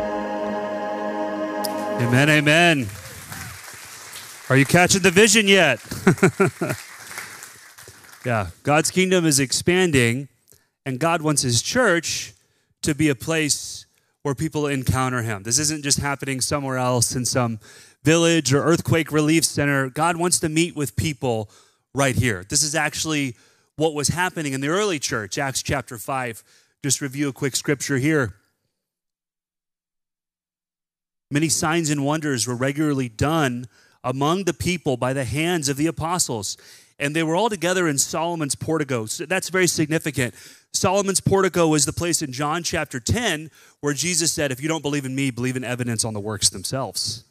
Amen, 2.01 2.27
amen. 2.27 2.87
Are 4.49 4.57
you 4.57 4.65
catching 4.65 5.03
the 5.03 5.11
vision 5.11 5.47
yet? 5.47 5.79
yeah, 8.25 8.47
God's 8.63 8.89
kingdom 8.89 9.27
is 9.27 9.39
expanding, 9.39 10.29
and 10.83 10.99
God 10.99 11.21
wants 11.21 11.43
his 11.43 11.61
church 11.61 12.33
to 12.81 12.95
be 12.95 13.09
a 13.09 13.15
place 13.15 13.80
where 14.23 14.35
people 14.35 14.67
encounter 14.67 15.21
him. 15.21 15.43
This 15.43 15.59
isn't 15.59 15.83
just 15.83 15.99
happening 15.99 16.41
somewhere 16.41 16.77
else 16.77 17.15
in 17.15 17.25
some 17.25 17.59
village 18.03 18.53
or 18.53 18.63
earthquake 18.63 19.11
relief 19.11 19.43
center. 19.43 19.89
God 19.89 20.17
wants 20.17 20.39
to 20.39 20.49
meet 20.49 20.75
with 20.75 20.95
people 20.95 21.49
right 21.93 22.15
here. 22.15 22.45
This 22.47 22.63
is 22.63 22.75
actually 22.75 23.35
what 23.77 23.93
was 23.93 24.09
happening 24.09 24.53
in 24.53 24.61
the 24.61 24.67
early 24.67 24.99
church, 24.99 25.37
Acts 25.37 25.63
chapter 25.63 25.97
5. 25.97 26.43
Just 26.83 27.01
review 27.01 27.29
a 27.29 27.33
quick 27.33 27.55
scripture 27.55 27.97
here. 27.97 28.35
Many 31.31 31.49
signs 31.49 31.89
and 31.89 32.05
wonders 32.05 32.47
were 32.47 32.55
regularly 32.55 33.09
done 33.09 33.67
among 34.03 34.43
the 34.43 34.53
people 34.53 34.97
by 34.97 35.13
the 35.13 35.23
hands 35.23 35.69
of 35.69 35.77
the 35.77 35.87
apostles. 35.87 36.57
And 36.99 37.15
they 37.15 37.23
were 37.23 37.35
all 37.35 37.49
together 37.49 37.87
in 37.87 37.97
Solomon's 37.97 38.55
portico. 38.55 39.05
So 39.05 39.25
that's 39.25 39.49
very 39.49 39.67
significant. 39.67 40.35
Solomon's 40.73 41.21
portico 41.21 41.67
was 41.67 41.85
the 41.85 41.93
place 41.93 42.21
in 42.21 42.31
John 42.31 42.63
chapter 42.63 42.99
10 42.99 43.51
where 43.81 43.93
Jesus 43.93 44.31
said, 44.31 44.51
If 44.51 44.61
you 44.61 44.67
don't 44.67 44.81
believe 44.81 45.05
in 45.05 45.15
me, 45.15 45.31
believe 45.31 45.57
in 45.57 45.63
evidence 45.63 46.05
on 46.05 46.13
the 46.13 46.19
works 46.19 46.49
themselves. 46.49 47.25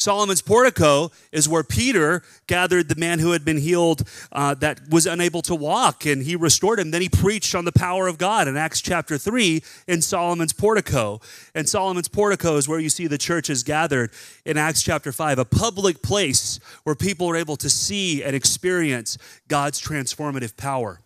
Solomon's 0.00 0.40
portico 0.40 1.10
is 1.30 1.46
where 1.46 1.62
Peter 1.62 2.22
gathered 2.46 2.88
the 2.88 2.96
man 2.96 3.18
who 3.18 3.32
had 3.32 3.44
been 3.44 3.58
healed 3.58 4.08
uh, 4.32 4.54
that 4.54 4.80
was 4.88 5.06
unable 5.06 5.42
to 5.42 5.54
walk, 5.54 6.06
and 6.06 6.22
he 6.22 6.34
restored 6.34 6.80
him. 6.80 6.90
Then 6.90 7.02
he 7.02 7.10
preached 7.10 7.54
on 7.54 7.66
the 7.66 7.72
power 7.72 8.06
of 8.06 8.16
God 8.16 8.48
in 8.48 8.56
Acts 8.56 8.80
chapter 8.80 9.18
3 9.18 9.62
in 9.86 10.00
Solomon's 10.00 10.54
portico. 10.54 11.20
And 11.54 11.68
Solomon's 11.68 12.08
portico 12.08 12.56
is 12.56 12.66
where 12.66 12.80
you 12.80 12.88
see 12.88 13.08
the 13.08 13.18
churches 13.18 13.62
gathered 13.62 14.10
in 14.46 14.56
Acts 14.56 14.82
chapter 14.82 15.12
5, 15.12 15.38
a 15.38 15.44
public 15.44 16.02
place 16.02 16.58
where 16.84 16.94
people 16.94 17.28
are 17.28 17.36
able 17.36 17.56
to 17.56 17.68
see 17.68 18.24
and 18.24 18.34
experience 18.34 19.18
God's 19.48 19.82
transformative 19.82 20.56
power. 20.56 21.00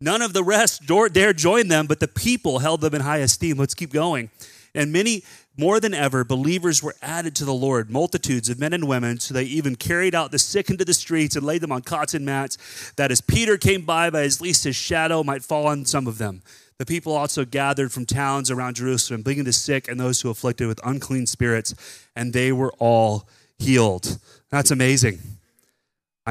None 0.00 0.22
of 0.22 0.32
the 0.32 0.42
rest 0.42 0.86
dared 0.86 1.36
join 1.36 1.68
them, 1.68 1.86
but 1.86 2.00
the 2.00 2.08
people 2.08 2.60
held 2.60 2.80
them 2.80 2.94
in 2.94 3.02
high 3.02 3.18
esteem. 3.18 3.58
Let's 3.58 3.74
keep 3.74 3.92
going. 3.92 4.30
And 4.74 4.92
many, 4.92 5.24
more 5.58 5.78
than 5.80 5.92
ever, 5.92 6.24
believers 6.24 6.82
were 6.82 6.94
added 7.02 7.34
to 7.36 7.44
the 7.44 7.52
Lord, 7.52 7.90
multitudes 7.90 8.48
of 8.48 8.58
men 8.58 8.72
and 8.72 8.88
women, 8.88 9.18
so 9.18 9.34
they 9.34 9.44
even 9.44 9.74
carried 9.74 10.14
out 10.14 10.30
the 10.30 10.38
sick 10.38 10.70
into 10.70 10.84
the 10.84 10.94
streets 10.94 11.36
and 11.36 11.44
laid 11.44 11.60
them 11.60 11.72
on 11.72 11.82
cots 11.82 12.14
and 12.14 12.24
mats, 12.24 12.92
that 12.96 13.10
as 13.10 13.20
Peter 13.20 13.58
came 13.58 13.82
by, 13.82 14.08
by 14.08 14.24
at 14.24 14.40
least 14.40 14.64
his 14.64 14.76
shadow 14.76 15.22
might 15.22 15.42
fall 15.42 15.66
on 15.66 15.84
some 15.84 16.06
of 16.06 16.18
them. 16.18 16.42
The 16.78 16.86
people 16.86 17.14
also 17.14 17.44
gathered 17.44 17.92
from 17.92 18.06
towns 18.06 18.50
around 18.50 18.76
Jerusalem, 18.76 19.20
bringing 19.20 19.44
the 19.44 19.52
sick 19.52 19.86
and 19.86 20.00
those 20.00 20.22
who 20.22 20.30
afflicted 20.30 20.66
with 20.66 20.80
unclean 20.82 21.26
spirits, 21.26 21.74
and 22.16 22.32
they 22.32 22.52
were 22.52 22.72
all 22.78 23.28
healed. 23.58 24.18
That's 24.50 24.70
amazing. 24.70 25.18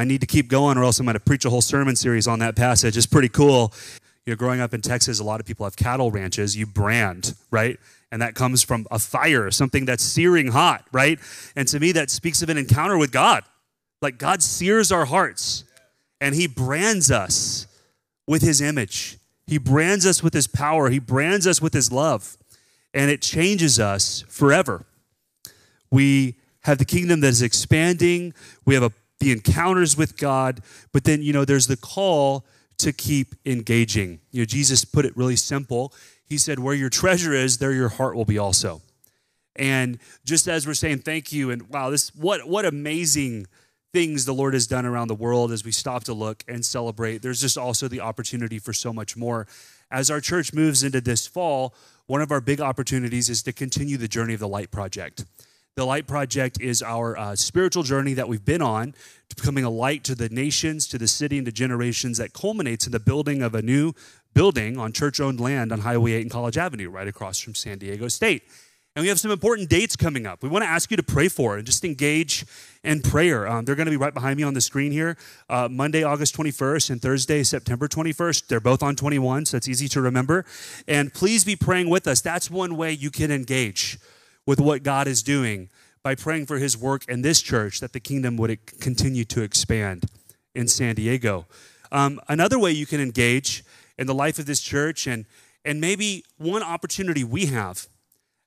I 0.00 0.04
need 0.04 0.22
to 0.22 0.26
keep 0.26 0.48
going, 0.48 0.78
or 0.78 0.84
else 0.84 0.98
I'm 0.98 1.04
going 1.04 1.12
to 1.12 1.20
preach 1.20 1.44
a 1.44 1.50
whole 1.50 1.60
sermon 1.60 1.94
series 1.94 2.26
on 2.26 2.38
that 2.38 2.56
passage. 2.56 2.96
It's 2.96 3.04
pretty 3.04 3.28
cool. 3.28 3.74
You 4.24 4.32
know, 4.32 4.36
growing 4.36 4.58
up 4.58 4.72
in 4.72 4.80
Texas, 4.80 5.20
a 5.20 5.24
lot 5.24 5.40
of 5.40 5.46
people 5.46 5.66
have 5.66 5.76
cattle 5.76 6.10
ranches. 6.10 6.56
You 6.56 6.64
brand, 6.64 7.34
right? 7.50 7.78
And 8.10 8.22
that 8.22 8.34
comes 8.34 8.62
from 8.62 8.86
a 8.90 8.98
fire, 8.98 9.50
something 9.50 9.84
that's 9.84 10.02
searing 10.02 10.52
hot, 10.52 10.86
right? 10.90 11.20
And 11.54 11.68
to 11.68 11.78
me, 11.78 11.92
that 11.92 12.08
speaks 12.08 12.40
of 12.40 12.48
an 12.48 12.56
encounter 12.56 12.96
with 12.96 13.12
God. 13.12 13.44
Like 14.00 14.16
God 14.16 14.42
sears 14.42 14.90
our 14.90 15.04
hearts 15.04 15.64
and 16.18 16.34
He 16.34 16.46
brands 16.46 17.10
us 17.10 17.66
with 18.26 18.40
His 18.40 18.62
image. 18.62 19.18
He 19.46 19.58
brands 19.58 20.06
us 20.06 20.22
with 20.22 20.32
His 20.32 20.46
power. 20.46 20.88
He 20.88 20.98
brands 20.98 21.46
us 21.46 21.60
with 21.60 21.74
His 21.74 21.92
love. 21.92 22.38
And 22.94 23.10
it 23.10 23.20
changes 23.20 23.78
us 23.78 24.24
forever. 24.28 24.86
We 25.90 26.36
have 26.62 26.78
the 26.78 26.86
kingdom 26.86 27.20
that 27.20 27.28
is 27.28 27.42
expanding. 27.42 28.32
We 28.64 28.72
have 28.74 28.82
a, 28.82 28.92
the 29.20 29.32
encounters 29.32 29.96
with 29.96 30.16
God. 30.16 30.60
But 30.92 31.04
then, 31.04 31.22
you 31.22 31.32
know, 31.32 31.44
there's 31.44 31.66
the 31.66 31.76
call 31.76 32.44
to 32.78 32.92
keep 32.92 33.34
engaging. 33.46 34.20
You 34.30 34.42
know, 34.42 34.46
Jesus 34.46 34.84
put 34.84 35.04
it 35.04 35.16
really 35.16 35.36
simple. 35.36 35.92
He 36.24 36.38
said, 36.38 36.58
Where 36.58 36.74
your 36.74 36.90
treasure 36.90 37.32
is, 37.32 37.58
there 37.58 37.72
your 37.72 37.90
heart 37.90 38.16
will 38.16 38.24
be 38.24 38.38
also. 38.38 38.82
And 39.56 39.98
just 40.24 40.48
as 40.48 40.66
we're 40.66 40.74
saying 40.74 41.00
thank 41.00 41.32
you, 41.32 41.50
and 41.50 41.68
wow, 41.68 41.90
this 41.90 42.14
what 42.14 42.48
what 42.48 42.64
amazing 42.64 43.46
things 43.92 44.24
the 44.24 44.32
Lord 44.32 44.54
has 44.54 44.66
done 44.66 44.86
around 44.86 45.08
the 45.08 45.14
world 45.14 45.50
as 45.50 45.64
we 45.64 45.72
stop 45.72 46.04
to 46.04 46.14
look 46.14 46.44
and 46.46 46.64
celebrate. 46.64 47.22
There's 47.22 47.40
just 47.40 47.58
also 47.58 47.88
the 47.88 48.00
opportunity 48.00 48.58
for 48.58 48.72
so 48.72 48.92
much 48.92 49.16
more. 49.16 49.46
As 49.90 50.10
our 50.10 50.20
church 50.20 50.52
moves 50.52 50.84
into 50.84 51.00
this 51.00 51.26
fall, 51.26 51.74
one 52.06 52.22
of 52.22 52.30
our 52.30 52.40
big 52.40 52.60
opportunities 52.60 53.28
is 53.28 53.42
to 53.42 53.52
continue 53.52 53.96
the 53.96 54.08
journey 54.08 54.34
of 54.34 54.40
the 54.40 54.48
Light 54.48 54.70
Project. 54.70 55.24
The 55.76 55.86
Light 55.86 56.08
Project 56.08 56.60
is 56.60 56.82
our 56.82 57.16
uh, 57.16 57.36
spiritual 57.36 57.84
journey 57.84 58.12
that 58.14 58.28
we've 58.28 58.44
been 58.44 58.60
on 58.60 58.92
to 59.28 59.36
becoming 59.36 59.62
a 59.62 59.70
light 59.70 60.02
to 60.04 60.16
the 60.16 60.28
nations, 60.28 60.88
to 60.88 60.98
the 60.98 61.06
city, 61.06 61.38
and 61.38 61.46
to 61.46 61.52
generations 61.52 62.18
that 62.18 62.32
culminates 62.32 62.86
in 62.86 62.92
the 62.92 62.98
building 62.98 63.40
of 63.40 63.54
a 63.54 63.62
new 63.62 63.92
building 64.34 64.78
on 64.78 64.92
church 64.92 65.20
owned 65.20 65.38
land 65.38 65.70
on 65.70 65.80
Highway 65.80 66.12
8 66.14 66.22
and 66.22 66.30
College 66.30 66.58
Avenue, 66.58 66.90
right 66.90 67.06
across 67.06 67.38
from 67.38 67.54
San 67.54 67.78
Diego 67.78 68.08
State. 68.08 68.42
And 68.96 69.04
we 69.04 69.08
have 69.08 69.20
some 69.20 69.30
important 69.30 69.68
dates 69.68 69.94
coming 69.94 70.26
up. 70.26 70.42
We 70.42 70.48
want 70.48 70.64
to 70.64 70.68
ask 70.68 70.90
you 70.90 70.96
to 70.96 71.04
pray 71.04 71.28
for 71.28 71.56
and 71.56 71.64
just 71.64 71.84
engage 71.84 72.44
in 72.82 73.00
prayer. 73.00 73.46
Um, 73.46 73.64
they're 73.64 73.76
going 73.76 73.86
to 73.86 73.92
be 73.92 73.96
right 73.96 74.12
behind 74.12 74.38
me 74.38 74.42
on 74.42 74.54
the 74.54 74.60
screen 74.60 74.90
here. 74.90 75.16
Uh, 75.48 75.68
Monday, 75.70 76.02
August 76.02 76.36
21st, 76.36 76.90
and 76.90 77.00
Thursday, 77.00 77.44
September 77.44 77.86
21st. 77.86 78.48
They're 78.48 78.58
both 78.58 78.82
on 78.82 78.96
21, 78.96 79.46
so 79.46 79.56
it's 79.56 79.68
easy 79.68 79.86
to 79.88 80.00
remember. 80.00 80.44
And 80.88 81.14
please 81.14 81.44
be 81.44 81.54
praying 81.54 81.88
with 81.88 82.08
us. 82.08 82.20
That's 82.20 82.50
one 82.50 82.76
way 82.76 82.90
you 82.90 83.12
can 83.12 83.30
engage 83.30 84.00
with 84.46 84.60
what 84.60 84.82
God 84.82 85.06
is 85.06 85.22
doing 85.22 85.68
by 86.02 86.14
praying 86.14 86.46
for 86.46 86.58
his 86.58 86.76
work 86.76 87.04
in 87.08 87.22
this 87.22 87.42
church 87.42 87.80
that 87.80 87.92
the 87.92 88.00
kingdom 88.00 88.36
would 88.36 88.66
continue 88.80 89.24
to 89.24 89.42
expand 89.42 90.06
in 90.54 90.66
San 90.66 90.94
Diego. 90.94 91.46
Um, 91.92 92.20
another 92.28 92.58
way 92.58 92.72
you 92.72 92.86
can 92.86 93.00
engage 93.00 93.64
in 93.98 94.06
the 94.06 94.14
life 94.14 94.38
of 94.38 94.46
this 94.46 94.60
church 94.60 95.06
and 95.06 95.26
and 95.64 95.80
maybe 95.80 96.24
one 96.38 96.62
opportunity 96.62 97.22
we 97.22 97.46
have 97.46 97.86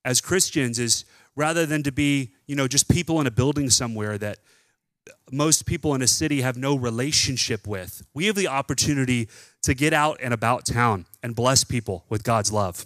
as 0.04 0.20
Christians 0.20 0.80
is 0.80 1.06
rather 1.36 1.66
than 1.66 1.84
to 1.84 1.92
be, 1.92 2.34
you 2.48 2.56
know, 2.56 2.68
just 2.68 2.90
people 2.90 3.20
in 3.22 3.28
a 3.28 3.32
building 3.32 3.70
somewhere 3.70 4.18
that 4.18 4.40
most 5.32 5.66
people 5.66 5.94
in 5.94 6.02
a 6.02 6.08
city 6.08 6.42
have 6.42 6.58
no 6.58 6.76
relationship 6.76 7.68
with. 7.68 8.04
We 8.14 8.26
have 8.28 8.36
the 8.36 8.48
opportunity 8.48 9.30
to 9.64 9.74
get 9.74 9.94
out 9.94 10.20
and 10.22 10.34
about 10.34 10.66
town 10.66 11.06
and 11.22 11.36
bless 11.36 11.64
people 11.64 12.06
with 12.10 12.24
God's 12.24 12.52
love. 12.52 12.86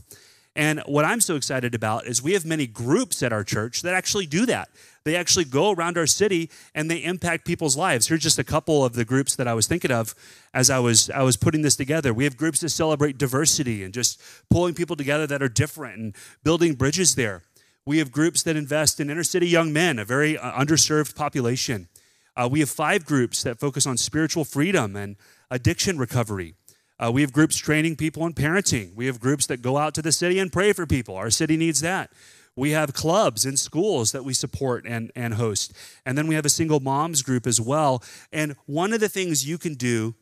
And 0.57 0.81
what 0.87 1.05
I'm 1.05 1.21
so 1.21 1.35
excited 1.35 1.75
about 1.75 2.07
is 2.07 2.23
we 2.23 2.33
have 2.33 2.43
many 2.43 2.65
groups 2.65 3.21
at 3.21 3.31
our 3.31 3.43
church 3.43 3.83
that 3.83 3.93
actually 3.93 4.25
do 4.25 4.47
that. 4.47 4.69
They 5.03 5.15
actually 5.15 5.45
go 5.45 5.71
around 5.71 5.99
our 5.99 6.07
city 6.07 6.49
and 6.73 6.89
they 6.89 6.97
impact 6.97 7.45
people's 7.45 7.77
lives. 7.77 8.07
Here's 8.07 8.23
just 8.23 8.39
a 8.39 8.43
couple 8.43 8.83
of 8.83 8.93
the 8.93 9.05
groups 9.05 9.35
that 9.35 9.47
I 9.47 9.53
was 9.53 9.67
thinking 9.67 9.91
of 9.91 10.15
as 10.55 10.71
I 10.71 10.79
was 10.79 11.11
I 11.11 11.21
was 11.21 11.37
putting 11.37 11.61
this 11.61 11.75
together. 11.75 12.11
We 12.11 12.23
have 12.23 12.37
groups 12.37 12.61
that 12.61 12.69
celebrate 12.69 13.19
diversity 13.19 13.83
and 13.83 13.93
just 13.93 14.19
pulling 14.49 14.73
people 14.73 14.95
together 14.95 15.27
that 15.27 15.43
are 15.43 15.47
different 15.47 15.99
and 15.99 16.15
building 16.43 16.73
bridges 16.73 17.13
there. 17.13 17.43
We 17.85 17.99
have 17.99 18.11
groups 18.11 18.41
that 18.41 18.55
invest 18.55 18.99
in 18.99 19.11
inner 19.11 19.23
city 19.23 19.47
young 19.47 19.71
men, 19.71 19.99
a 19.99 20.05
very 20.05 20.39
uh, 20.39 20.51
underserved 20.53 21.15
population. 21.15 21.87
Uh, 22.35 22.49
we 22.51 22.61
have 22.61 22.69
five 22.69 23.05
groups 23.05 23.43
that 23.43 23.59
focus 23.59 23.85
on 23.85 23.95
spiritual 23.95 24.43
freedom 24.43 24.95
and 24.95 25.17
addiction 25.51 25.99
recovery. 25.99 26.55
Uh, 26.99 27.11
we 27.11 27.21
have 27.21 27.31
groups 27.31 27.57
training 27.57 27.95
people 27.95 28.25
in 28.25 28.33
parenting. 28.33 28.95
We 28.95 29.05
have 29.05 29.19
groups 29.19 29.45
that 29.47 29.61
go 29.61 29.77
out 29.77 29.93
to 29.95 30.01
the 30.01 30.11
city 30.11 30.39
and 30.39 30.51
pray 30.51 30.73
for 30.73 30.85
people. 30.85 31.15
Our 31.15 31.29
city 31.29 31.57
needs 31.57 31.81
that. 31.81 32.11
We 32.55 32.71
have 32.71 32.91
clubs 32.93 33.45
and 33.45 33.57
schools 33.59 34.11
that 34.13 34.23
we 34.23 34.33
support 34.33 34.85
and, 34.87 35.11
and 35.15 35.35
host. 35.35 35.73
And 36.07 36.17
then 36.17 36.25
we 36.25 36.33
have 36.33 36.45
a 36.45 36.49
single 36.49 36.79
moms 36.79 37.21
group 37.21 37.45
as 37.45 37.61
well. 37.61 38.03
And 38.33 38.55
one 38.65 38.93
of 38.93 38.99
the 38.99 39.09
things 39.09 39.47
you 39.47 39.59
can 39.59 39.75
do 39.75 40.15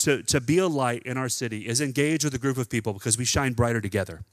to, 0.00 0.22
to 0.24 0.40
be 0.42 0.58
a 0.58 0.68
light 0.68 1.02
in 1.04 1.16
our 1.16 1.30
city 1.30 1.66
is 1.66 1.80
engage 1.80 2.22
with 2.22 2.34
a 2.34 2.38
group 2.38 2.58
of 2.58 2.68
people 2.68 2.92
because 2.92 3.16
we 3.16 3.24
shine 3.24 3.54
brighter 3.54 3.80
together. 3.80 4.24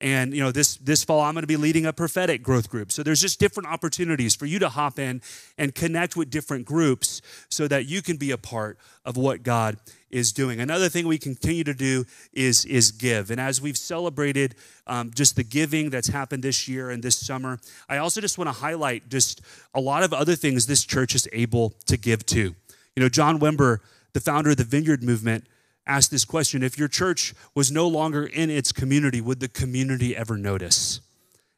And 0.00 0.34
you 0.34 0.42
know, 0.42 0.50
this 0.50 0.76
this 0.76 1.04
fall 1.04 1.20
I'm 1.20 1.34
going 1.34 1.44
to 1.44 1.46
be 1.46 1.56
leading 1.56 1.86
a 1.86 1.92
prophetic 1.92 2.42
growth 2.42 2.68
group. 2.68 2.92
So 2.92 3.02
there's 3.02 3.20
just 3.20 3.38
different 3.40 3.68
opportunities 3.68 4.34
for 4.34 4.44
you 4.44 4.58
to 4.58 4.68
hop 4.68 4.98
in 4.98 5.22
and 5.56 5.74
connect 5.74 6.16
with 6.16 6.30
different 6.30 6.66
groups 6.66 7.22
so 7.48 7.68
that 7.68 7.86
you 7.86 8.02
can 8.02 8.16
be 8.16 8.30
a 8.30 8.36
part 8.36 8.78
of 9.04 9.16
what 9.16 9.42
God 9.42 9.78
is 10.14 10.32
doing. 10.32 10.60
Another 10.60 10.88
thing 10.88 11.08
we 11.08 11.18
continue 11.18 11.64
to 11.64 11.74
do 11.74 12.06
is 12.32 12.64
is 12.64 12.92
give. 12.92 13.30
And 13.30 13.40
as 13.40 13.60
we've 13.60 13.76
celebrated 13.76 14.54
um, 14.86 15.10
just 15.12 15.34
the 15.34 15.42
giving 15.42 15.90
that's 15.90 16.08
happened 16.08 16.44
this 16.44 16.68
year 16.68 16.90
and 16.90 17.02
this 17.02 17.16
summer, 17.16 17.58
I 17.88 17.98
also 17.98 18.20
just 18.20 18.38
want 18.38 18.48
to 18.48 18.52
highlight 18.52 19.08
just 19.08 19.40
a 19.74 19.80
lot 19.80 20.04
of 20.04 20.12
other 20.12 20.36
things 20.36 20.66
this 20.66 20.84
church 20.84 21.14
is 21.14 21.28
able 21.32 21.74
to 21.86 21.96
give 21.96 22.24
to. 22.26 22.54
You 22.94 23.02
know, 23.02 23.08
John 23.08 23.40
Wimber, 23.40 23.80
the 24.12 24.20
founder 24.20 24.50
of 24.50 24.56
the 24.56 24.64
Vineyard 24.64 25.02
Movement 25.02 25.46
asked 25.84 26.12
this 26.12 26.24
question 26.24 26.62
if 26.62 26.78
your 26.78 26.88
church 26.88 27.34
was 27.54 27.72
no 27.72 27.88
longer 27.88 28.24
in 28.24 28.50
its 28.50 28.70
community, 28.70 29.20
would 29.20 29.40
the 29.40 29.48
community 29.48 30.16
ever 30.16 30.36
notice? 30.36 31.00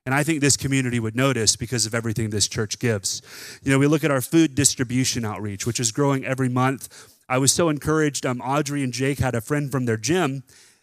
And 0.06 0.14
I 0.14 0.22
think 0.22 0.40
this 0.40 0.56
community 0.56 0.98
would 1.00 1.16
notice 1.16 1.56
because 1.56 1.84
of 1.84 1.94
everything 1.94 2.30
this 2.30 2.48
church 2.48 2.78
gives. 2.78 3.20
You 3.62 3.72
know, 3.72 3.78
we 3.78 3.88
look 3.88 4.04
at 4.04 4.10
our 4.12 4.20
food 4.20 4.54
distribution 4.54 5.24
outreach, 5.24 5.66
which 5.66 5.80
is 5.80 5.90
growing 5.90 6.24
every 6.24 6.48
month. 6.48 7.12
I 7.28 7.38
was 7.38 7.52
so 7.52 7.68
encouraged. 7.68 8.24
Um, 8.24 8.40
Audrey 8.40 8.82
and 8.82 8.92
Jake 8.92 9.18
had 9.18 9.34
a 9.34 9.40
friend 9.40 9.70
from 9.70 9.86
their 9.86 9.96
gym 9.96 10.42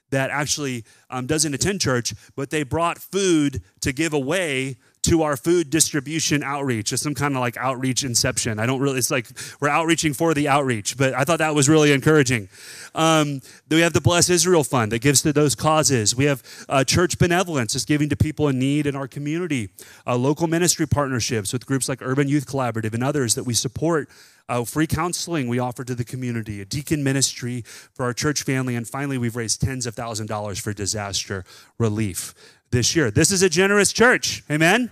that 0.09 0.29
actually 0.29 0.85
um, 1.09 1.25
doesn't 1.25 1.53
attend 1.53 1.81
church, 1.81 2.13
but 2.35 2.49
they 2.51 2.63
brought 2.63 2.99
food 2.99 3.61
to 3.81 3.91
give 3.91 4.13
away 4.13 4.77
to 5.03 5.21
our 5.21 5.35
food 5.35 5.69
distribution 5.69 6.43
outreach. 6.43 6.93
It's 6.93 7.01
some 7.01 7.13
kind 7.13 7.35
of 7.35 7.41
like 7.41 7.57
outreach 7.57 8.03
inception. 8.03 8.57
I 8.57 8.65
don't 8.65 8.79
really, 8.79 8.99
it's 8.99 9.11
like 9.11 9.27
we're 9.59 9.69
outreaching 9.69 10.13
for 10.13 10.33
the 10.33 10.47
outreach, 10.47 10.97
but 10.97 11.13
I 11.13 11.25
thought 11.25 11.39
that 11.39 11.53
was 11.53 11.67
really 11.67 11.91
encouraging. 11.91 12.47
Um, 12.95 13.41
we 13.69 13.81
have 13.81 13.91
the 13.91 14.01
Bless 14.01 14.29
Israel 14.29 14.63
Fund 14.63 14.93
that 14.93 14.99
gives 14.99 15.21
to 15.23 15.33
those 15.33 15.55
causes. 15.55 16.15
We 16.15 16.25
have 16.25 16.41
uh, 16.69 16.85
church 16.85 17.17
benevolence, 17.17 17.75
is 17.75 17.83
giving 17.83 18.07
to 18.09 18.15
people 18.15 18.47
in 18.47 18.59
need 18.59 18.87
in 18.87 18.95
our 18.95 19.07
community. 19.07 19.69
Uh, 20.07 20.15
local 20.15 20.47
ministry 20.47 20.87
partnerships 20.87 21.51
with 21.51 21.65
groups 21.65 21.89
like 21.89 21.99
Urban 22.01 22.29
Youth 22.29 22.45
Collaborative 22.45 22.93
and 22.93 23.03
others 23.03 23.35
that 23.35 23.43
we 23.43 23.53
support. 23.53 24.09
Uh, 24.49 24.63
free 24.65 24.87
counseling 24.87 25.47
we 25.47 25.57
offer 25.57 25.83
to 25.83 25.95
the 25.95 26.03
community, 26.03 26.59
a 26.59 26.65
deacon 26.65 27.03
ministry 27.03 27.61
for 27.65 28.03
our 28.03 28.13
church 28.13 28.43
family, 28.43 28.75
and 28.75 28.87
finally, 28.87 29.17
we've 29.17 29.35
raised 29.35 29.61
tens 29.61 29.85
of 29.85 29.95
thousands 29.95 30.29
of 30.29 30.35
dollars 30.35 30.59
for 30.59 30.73
disaster 30.73 31.45
relief 31.77 32.33
this 32.71 32.95
year. 32.95 33.09
This 33.11 33.31
is 33.31 33.41
a 33.41 33.49
generous 33.49 33.93
church. 33.93 34.43
Amen? 34.51 34.91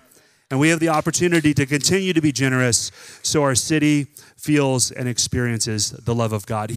And 0.51 0.59
we 0.59 0.69
have 0.69 0.79
the 0.79 0.89
opportunity 0.89 1.53
to 1.53 1.65
continue 1.65 2.11
to 2.11 2.21
be 2.21 2.33
generous 2.33 2.91
so 3.23 3.41
our 3.41 3.55
city 3.55 4.07
feels 4.35 4.91
and 4.91 5.07
experiences 5.07 5.91
the 5.91 6.13
love 6.13 6.33
of 6.33 6.45
God. 6.45 6.69